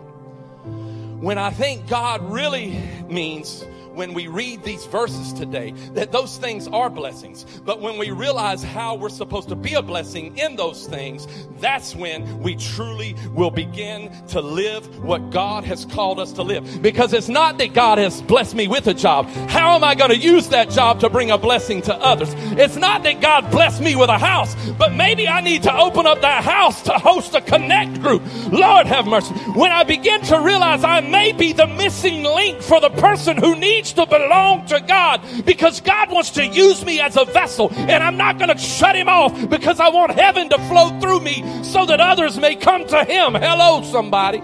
When 1.20 1.38
I 1.38 1.50
think 1.50 1.88
God 1.88 2.30
really 2.30 2.78
means 3.08 3.64
when 3.96 4.12
we 4.12 4.26
read 4.26 4.62
these 4.62 4.84
verses 4.86 5.32
today 5.32 5.72
that 5.94 6.12
those 6.12 6.36
things 6.36 6.68
are 6.68 6.90
blessings. 6.90 7.44
But 7.64 7.80
when 7.80 7.98
we 7.98 8.10
realize 8.10 8.62
how 8.62 8.94
we're 8.94 9.08
supposed 9.08 9.48
to 9.48 9.56
be 9.56 9.72
a 9.72 9.82
blessing 9.82 10.36
in 10.36 10.56
those 10.56 10.86
things, 10.86 11.26
that's 11.60 11.96
when 11.96 12.40
we 12.40 12.56
truly 12.56 13.16
will 13.32 13.50
begin 13.50 14.12
to 14.28 14.40
live 14.40 15.02
what 15.02 15.30
God 15.30 15.64
has 15.64 15.86
called 15.86 16.20
us 16.20 16.32
to 16.32 16.42
live. 16.42 16.82
Because 16.82 17.14
it's 17.14 17.30
not 17.30 17.56
that 17.58 17.72
God 17.72 17.96
has 17.96 18.20
blessed 18.22 18.54
me 18.54 18.68
with 18.68 18.86
a 18.86 18.94
job. 18.94 19.26
How 19.48 19.74
am 19.74 19.82
I 19.82 19.94
going 19.94 20.10
to 20.10 20.18
use 20.18 20.48
that 20.48 20.68
job 20.68 21.00
to 21.00 21.08
bring 21.08 21.30
a 21.30 21.38
blessing 21.38 21.80
to 21.82 21.94
others? 21.94 22.34
It's 22.58 22.76
not 22.76 23.02
that 23.04 23.22
God 23.22 23.50
blessed 23.50 23.80
me 23.80 23.96
with 23.96 24.10
a 24.10 24.18
house, 24.18 24.54
but 24.72 24.94
maybe 24.94 25.26
I 25.26 25.40
need 25.40 25.62
to 25.62 25.74
open 25.74 26.06
up 26.06 26.20
that 26.20 26.44
house 26.44 26.82
to 26.82 26.92
host 26.92 27.34
a 27.34 27.40
connect 27.40 28.02
group. 28.02 28.22
Lord 28.52 28.86
have 28.86 29.06
mercy. 29.06 29.32
When 29.54 29.72
I 29.72 29.84
begin 29.84 30.20
to 30.22 30.40
realize 30.40 30.84
I 30.84 31.00
may 31.00 31.32
be 31.32 31.54
the 31.54 31.66
missing 31.66 32.22
link 32.22 32.60
for 32.60 32.78
the 32.78 32.90
person 32.90 33.38
who 33.38 33.56
needs 33.56 33.85
needs 33.86 33.92
to 33.92 34.06
belong 34.06 34.66
to 34.66 34.80
God 34.80 35.20
because 35.44 35.80
God 35.80 36.10
wants 36.10 36.30
to 36.30 36.46
use 36.46 36.84
me 36.84 37.00
as 37.00 37.16
a 37.16 37.24
vessel 37.24 37.72
and 37.72 38.02
I'm 38.02 38.16
not 38.16 38.38
going 38.38 38.50
to 38.50 38.58
shut 38.58 38.96
him 38.96 39.08
off 39.08 39.48
because 39.48 39.78
I 39.78 39.88
want 39.90 40.12
heaven 40.12 40.48
to 40.48 40.58
flow 40.66 40.98
through 41.00 41.20
me 41.20 41.44
so 41.62 41.86
that 41.86 42.00
others 42.00 42.38
may 42.38 42.56
come 42.56 42.86
to 42.88 43.04
him. 43.04 43.34
Hello, 43.34 43.82
somebody. 43.82 44.42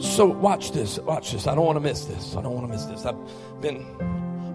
So 0.00 0.26
watch 0.26 0.72
this, 0.72 0.98
watch 0.98 1.32
this. 1.32 1.46
I 1.46 1.54
don't 1.54 1.64
want 1.64 1.76
to 1.76 1.80
miss 1.80 2.04
this. 2.04 2.36
I 2.36 2.42
don't 2.42 2.54
want 2.54 2.66
to 2.66 2.72
miss 2.72 2.84
this. 2.86 3.06
I've 3.06 3.16
been 3.60 3.86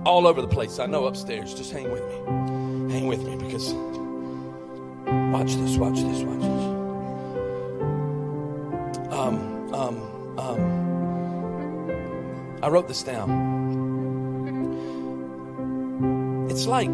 all 0.06 0.28
over 0.28 0.42
the 0.42 0.48
place. 0.48 0.80
I 0.80 0.86
know 0.86 1.06
upstairs. 1.06 1.54
Just 1.54 1.72
hang 1.72 1.90
with 1.90 2.04
me. 2.06 2.94
Hang 2.94 3.08
with 3.08 3.24
me 3.24 3.38
because 3.38 3.74
Watch 5.32 5.56
this, 5.56 5.76
watch 5.76 5.96
this, 5.96 6.22
watch 6.24 6.40
this. 6.40 6.64
Um, 9.12 9.74
um, 9.74 10.02
um, 10.40 10.60
I 12.64 12.70
wrote 12.70 12.88
this 12.88 13.04
down. 13.04 13.30
It's 16.50 16.66
like, 16.66 16.90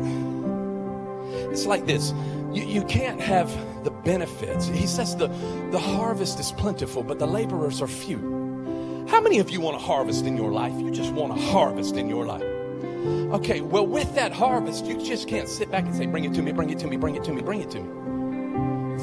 it's 1.52 1.68
like 1.68 1.86
this. 1.86 2.12
You, 2.52 2.64
you 2.64 2.84
can't 2.86 3.22
have 3.22 3.56
the 3.84 3.92
benefits. 3.92 4.66
He 4.66 4.88
says 4.88 5.16
the, 5.16 5.28
the 5.70 5.80
harvest 5.80 6.40
is 6.40 6.52
plentiful, 6.54 7.04
but 7.04 7.20
the 7.20 7.28
laborers 7.28 7.84
are 7.84 7.88
few. 7.88 9.06
How 9.10 9.22
many 9.22 9.38
of 9.38 9.52
you 9.52 9.62
want 9.62 9.78
to 9.78 9.86
harvest 9.86 10.26
in 10.26 10.36
your 10.36 10.52
life? 10.52 10.74
You 10.74 10.90
just 10.90 11.14
want 11.14 11.36
to 11.36 11.42
harvest 11.52 11.98
in 11.98 12.10
your 12.10 12.26
life. 12.26 12.42
Okay, 12.42 13.62
well, 13.62 13.86
with 13.86 14.16
that 14.16 14.34
harvest, 14.34 14.86
you 14.86 14.98
just 14.98 15.28
can't 15.28 15.48
sit 15.48 15.70
back 15.70 15.86
and 15.86 15.94
say, 15.94 16.08
Bring 16.08 16.26
it 16.26 16.34
to 16.34 16.42
me, 16.42 16.52
bring 16.52 16.72
it 16.72 16.80
to 16.80 16.88
me, 16.88 16.98
bring 16.98 17.16
it 17.16 17.24
to 17.26 17.32
me, 17.32 17.44
bring 17.44 17.62
it 17.62 17.70
to 17.70 17.80
me 17.80 18.03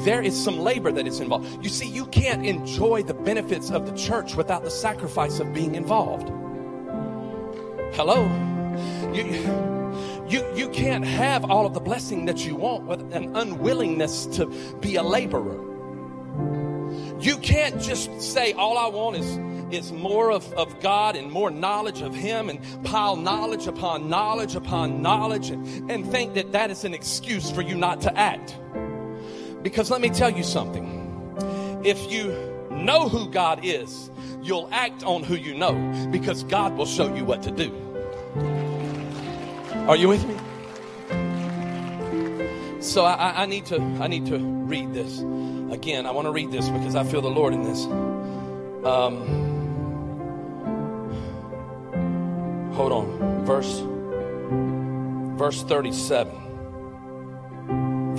there 0.03 0.21
is 0.21 0.41
some 0.41 0.59
labor 0.59 0.91
that 0.91 1.07
is 1.07 1.19
involved. 1.19 1.63
You 1.63 1.69
see, 1.69 1.87
you 1.87 2.05
can't 2.07 2.45
enjoy 2.45 3.03
the 3.03 3.13
benefits 3.13 3.71
of 3.71 3.85
the 3.85 3.95
church 3.95 4.35
without 4.35 4.63
the 4.63 4.71
sacrifice 4.71 5.39
of 5.39 5.53
being 5.53 5.75
involved. 5.75 6.29
Hello? 7.93 8.23
You, 9.13 9.25
you, 10.27 10.55
you 10.55 10.69
can't 10.69 11.05
have 11.05 11.49
all 11.49 11.65
of 11.65 11.73
the 11.73 11.79
blessing 11.79 12.25
that 12.25 12.45
you 12.45 12.55
want 12.55 12.85
with 12.85 13.13
an 13.13 13.35
unwillingness 13.35 14.27
to 14.37 14.45
be 14.79 14.95
a 14.95 15.03
laborer. 15.03 15.59
You 17.19 17.37
can't 17.37 17.79
just 17.81 18.21
say, 18.21 18.53
all 18.53 18.77
I 18.77 18.87
want 18.87 19.17
is, 19.17 19.37
is 19.75 19.91
more 19.91 20.31
of, 20.31 20.51
of 20.53 20.79
God 20.79 21.15
and 21.15 21.29
more 21.29 21.51
knowledge 21.51 22.01
of 22.01 22.15
Him 22.15 22.49
and 22.49 22.59
pile 22.83 23.15
knowledge 23.15 23.67
upon 23.67 24.09
knowledge 24.09 24.55
upon 24.55 25.01
knowledge 25.01 25.49
and, 25.49 25.91
and 25.91 26.09
think 26.09 26.33
that 26.33 26.53
that 26.53 26.71
is 26.71 26.83
an 26.85 26.93
excuse 26.93 27.51
for 27.51 27.61
you 27.61 27.75
not 27.75 28.01
to 28.01 28.17
act. 28.17 28.57
Because 29.61 29.91
let 29.91 30.01
me 30.01 30.09
tell 30.09 30.29
you 30.29 30.43
something. 30.43 30.99
If 31.83 32.11
you 32.11 32.29
know 32.71 33.09
who 33.09 33.29
God 33.29 33.61
is, 33.63 34.09
you'll 34.41 34.69
act 34.71 35.03
on 35.03 35.23
who 35.23 35.35
you 35.35 35.53
know 35.53 35.73
because 36.11 36.43
God 36.43 36.75
will 36.75 36.85
show 36.85 37.13
you 37.13 37.25
what 37.25 37.43
to 37.43 37.51
do. 37.51 37.71
Are 39.87 39.95
you 39.95 40.07
with 40.07 40.27
me? 40.27 40.35
So 42.81 43.05
I, 43.05 43.43
I, 43.43 43.45
need 43.45 43.67
to 43.67 43.79
I 43.99 44.07
need 44.07 44.25
to 44.27 44.37
read 44.39 44.93
this 44.93 45.19
again. 45.71 46.05
I 46.07 46.11
want 46.11 46.25
to 46.25 46.31
read 46.31 46.51
this 46.51 46.67
because 46.69 46.95
I 46.95 47.03
feel 47.03 47.21
the 47.21 47.29
Lord 47.29 47.53
in 47.53 47.61
this. 47.63 47.85
Um, 48.83 49.21
hold 52.73 52.91
on, 52.91 53.45
verse 53.45 53.83
verse 55.37 55.63
thirty 55.63 55.91
seven. 55.91 56.40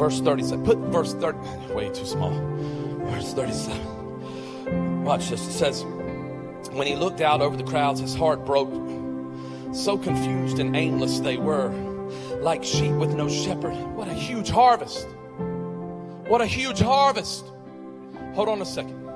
Verse 0.02 0.20
37. 0.20 0.64
Put 0.64 0.78
verse 0.78 1.14
30. 1.14 1.38
Way 1.74 1.88
too 1.90 2.04
small. 2.04 2.32
Verse 3.04 3.32
37. 3.34 5.04
Watch 5.04 5.30
this. 5.30 5.46
It 5.46 5.52
says, 5.52 5.84
When 6.72 6.88
he 6.88 6.96
looked 6.96 7.20
out 7.20 7.40
over 7.40 7.56
the 7.56 7.62
crowds, 7.62 8.00
his 8.00 8.12
heart 8.12 8.44
broke 8.44 8.72
So 9.72 9.96
confused 9.96 10.58
and 10.58 10.74
aimless 10.74 11.20
they 11.20 11.36
were, 11.36 11.68
like 12.40 12.64
sheep 12.64 12.90
with 12.94 13.14
no 13.14 13.28
shepherd. 13.28 13.74
What 13.94 14.08
a 14.08 14.14
huge 14.14 14.50
harvest! 14.50 15.06
What 16.26 16.40
a 16.40 16.46
huge 16.46 16.80
harvest! 16.80 17.44
Hold 18.34 18.48
on 18.48 18.60
a 18.60 18.66
second. 18.66 19.08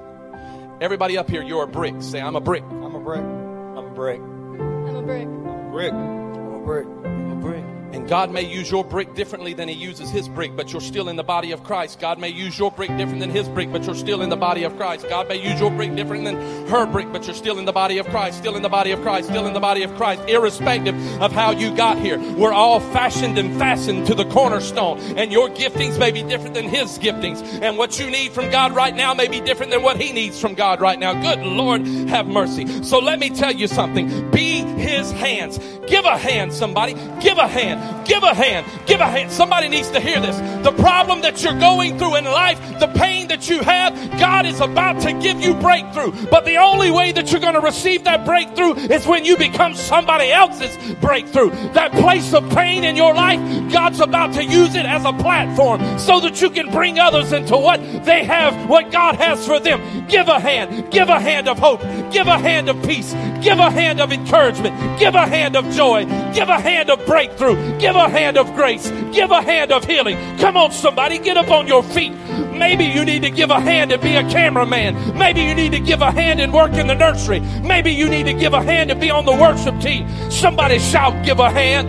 Everybody 0.81 1.19
up 1.19 1.29
here, 1.29 1.43
you're 1.43 1.65
a 1.65 1.67
brick. 1.67 1.97
Say, 1.99 2.21
I'm 2.21 2.37
a 2.37 2.41
brick. 2.41 2.63
I'm 2.63 2.95
a 2.95 3.01
brick. 3.01 3.25
I'm 3.25 3.87
a 3.87 3.91
brick. 3.91 4.21
I'm 4.21 4.95
a 4.95 5.03
brick. 5.03 5.27
Brick. 5.73 5.93
I'm 5.93 6.55
a 6.55 6.61
brick. 6.65 6.87
I'm 6.87 7.33
a 7.33 7.37
brick. 7.41 7.76
And 7.97 8.07
God 8.07 8.31
may 8.31 8.43
use 8.43 8.71
your 8.71 8.85
brick 8.85 9.15
differently 9.15 9.55
than 9.55 9.69
He 9.69 9.75
uses 9.75 10.11
His 10.11 10.29
brick, 10.29 10.55
but 10.55 10.71
you're 10.71 10.83
still 10.83 11.09
in 11.09 11.17
the 11.17 11.25
body 11.25 11.53
of 11.53 11.65
Christ. 11.65 11.99
God 11.99 12.19
may 12.19 12.29
use 12.29 12.59
your 12.59 12.71
brick 12.71 12.95
different 12.99 13.21
than 13.21 13.31
His 13.31 13.49
brick, 13.49 13.73
but 13.73 13.87
you're 13.87 13.95
still 13.95 14.21
in 14.21 14.29
the 14.29 14.37
body 14.37 14.65
of 14.65 14.77
Christ. 14.77 15.09
God 15.09 15.29
may 15.29 15.37
use 15.37 15.59
your 15.59 15.71
brick 15.71 15.97
different 15.97 16.25
than 16.25 16.37
her 16.69 16.85
brick, 16.85 17.11
but 17.11 17.27
you're 17.27 17.35
still 17.35 17.59
in 17.59 17.65
the 17.65 17.73
body 17.73 17.97
of 17.97 18.07
Christ, 18.09 18.37
still 18.37 18.55
in 18.55 18.63
the 18.63 18.69
body 18.69 18.91
of 18.91 19.01
Christ, 19.01 19.31
still 19.31 19.47
in 19.47 19.55
the 19.55 19.61
body 19.61 19.83
of 19.83 19.95
Christ, 19.95 20.23
irrespective 20.29 20.95
of 21.23 21.33
how 21.33 21.53
you 21.53 21.75
got 21.75 21.99
here. 21.99 22.19
We're 22.35 22.53
all 22.53 22.81
fashioned 22.81 23.39
and 23.39 23.59
fastened 23.59 24.07
to 24.09 24.15
the 24.15 24.27
cornerstone, 24.27 24.99
and 25.17 25.33
your 25.33 25.49
giftings 25.49 25.99
may 25.99 26.11
be 26.11 26.23
different 26.23 26.55
than 26.55 26.69
His 26.69 26.99
giftings. 26.99 27.43
And 27.63 27.79
what 27.79 27.99
you 27.99 28.11
need 28.11 28.33
from 28.33 28.51
God 28.51 28.75
right 28.75 28.95
now 28.95 29.15
may 29.15 29.29
be 29.29 29.41
different 29.41 29.73
than 29.73 29.83
what 29.83 29.99
He 29.99 30.13
needs 30.13 30.39
from 30.39 30.55
God 30.55 30.83
right 30.83 30.99
now. 30.99 31.15
Good 31.15 31.41
Lord, 31.47 31.87
have 32.09 32.27
mercy. 32.27 32.83
So 32.83 32.99
let 32.99 33.19
me 33.19 33.31
tell 33.31 33.53
you 33.53 33.69
something. 33.69 34.31
Be 34.33 34.61
His 34.61 35.11
hands. 35.13 35.59
Give 35.87 36.05
a 36.05 36.19
hand, 36.19 36.53
somebody. 36.53 36.95
Give 37.21 37.39
a 37.39 37.47
hand. 37.47 37.86
Give 38.07 38.23
a 38.23 38.35
hand. 38.35 38.67
Give 38.87 39.01
a 39.01 39.07
hand. 39.07 39.33
Somebody 39.33 39.69
needs 39.69 39.91
to 39.91 40.01
hear 40.01 40.21
this. 40.21 40.37
The 40.65 40.73
problem 40.73 41.23
that 41.23 41.43
you're 41.43 41.59
going 41.59 41.99
through 41.99 42.17
in 42.17 42.25
life, 42.25 42.59
the 42.79 42.89
pain 42.89 43.29
that 43.29 43.49
you 43.49 43.63
have, 43.63 43.95
God 44.19 44.47
is 44.47 44.61
about 44.61 45.01
to 45.03 45.13
give 45.13 45.41
you 45.41 45.55
breakthrough. 45.55 46.13
But 46.31 46.45
the 46.45 46.57
only 46.57 46.91
way 46.91 47.13
that 47.13 47.31
you're 47.31 47.41
going 47.41 47.55
to 47.55 47.61
receive 47.61 48.05
that 48.05 48.25
breakthrough 48.25 48.75
is 48.75 49.07
when 49.07 49.25
you 49.25 49.37
become 49.37 49.75
somebody 49.75 50.31
else's 50.31 50.77
breakthrough. 50.97 51.51
That 51.73 51.93
place 51.93 52.33
of 52.33 52.49
pain 52.51 52.85
in 52.85 52.97
your 52.97 53.15
life, 53.15 53.41
God's 53.73 54.01
about 54.01 54.33
to 54.35 54.45
use 54.45 54.75
it 54.75 54.87
as 54.87 55.05
a 55.05 55.13
platform 55.13 55.99
so 55.99 56.21
that 56.21 56.41
you 56.41 56.51
can 56.51 56.71
bring 56.71 56.99
others 56.99 57.33
into 57.33 57.57
what 57.57 57.81
they 58.05 58.25
have, 58.25 58.69
what 58.69 58.91
God 58.93 59.17
has 59.17 59.47
for 59.47 59.59
them. 59.59 60.07
Give 60.09 60.29
a 60.29 60.39
hand. 60.39 60.91
Give 60.91 61.09
a 61.09 61.21
hand 61.21 61.49
of 61.49 61.59
hope. 61.59 61.81
Give 62.13 62.27
a 62.27 62.39
hand 62.39 62.69
of 62.69 62.83
peace. 62.85 63.13
Give 63.43 63.59
a 63.59 63.71
hand 63.71 64.01
of 64.01 64.13
encouragement. 64.13 64.99
Give 64.99 65.15
a 65.15 65.27
hand 65.27 65.57
of 65.57 65.69
joy. 65.71 66.05
Give 66.33 66.49
a 66.49 66.61
hand 66.61 66.91
of 66.91 67.05
breakthrough. 67.07 67.76
Give 67.79 67.95
a 67.95 68.09
hand 68.09 68.39
of 68.39 68.55
grace. 68.55 68.91
Give 69.13 69.31
a 69.31 69.43
hand 69.43 69.71
of 69.71 69.85
healing. 69.85 70.17
Come 70.39 70.57
on, 70.57 70.73
somebody, 70.73 71.19
get 71.19 71.37
up 71.37 71.51
on 71.51 71.67
your 71.67 71.83
feet. 71.83 72.13
Maybe 72.53 72.85
you 72.85 73.05
need 73.05 73.23
to 73.23 73.31
give 73.31 73.51
a 73.51 73.61
hand 73.61 73.93
and 73.93 74.01
be 74.01 74.17
a 74.17 74.23
cameraman. 74.31 75.19
Maybe 75.19 75.43
you 75.43 75.55
need 75.55 75.73
to 75.73 75.81
give 75.81 76.01
a 76.01 76.11
hand 76.11 76.41
and 76.41 76.55
work 76.55 76.73
in 76.73 76.87
the 76.87 76.95
nursery. 76.95 77.41
Maybe 77.41 77.91
you 77.93 78.09
need 78.09 78.25
to 78.27 78.33
give 78.33 78.55
a 78.55 78.63
hand 78.63 78.91
and 78.91 78.99
be 79.01 79.11
on 79.11 79.27
the 79.27 79.33
worship 79.33 79.79
team. 79.81 80.09
Somebody 80.31 80.79
shout, 80.79 81.23
give 81.25 81.39
a 81.39 81.51
hand. 81.51 81.89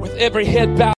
With 0.00 0.14
every 0.14 0.46
head 0.46 0.78
bowed. 0.78 0.86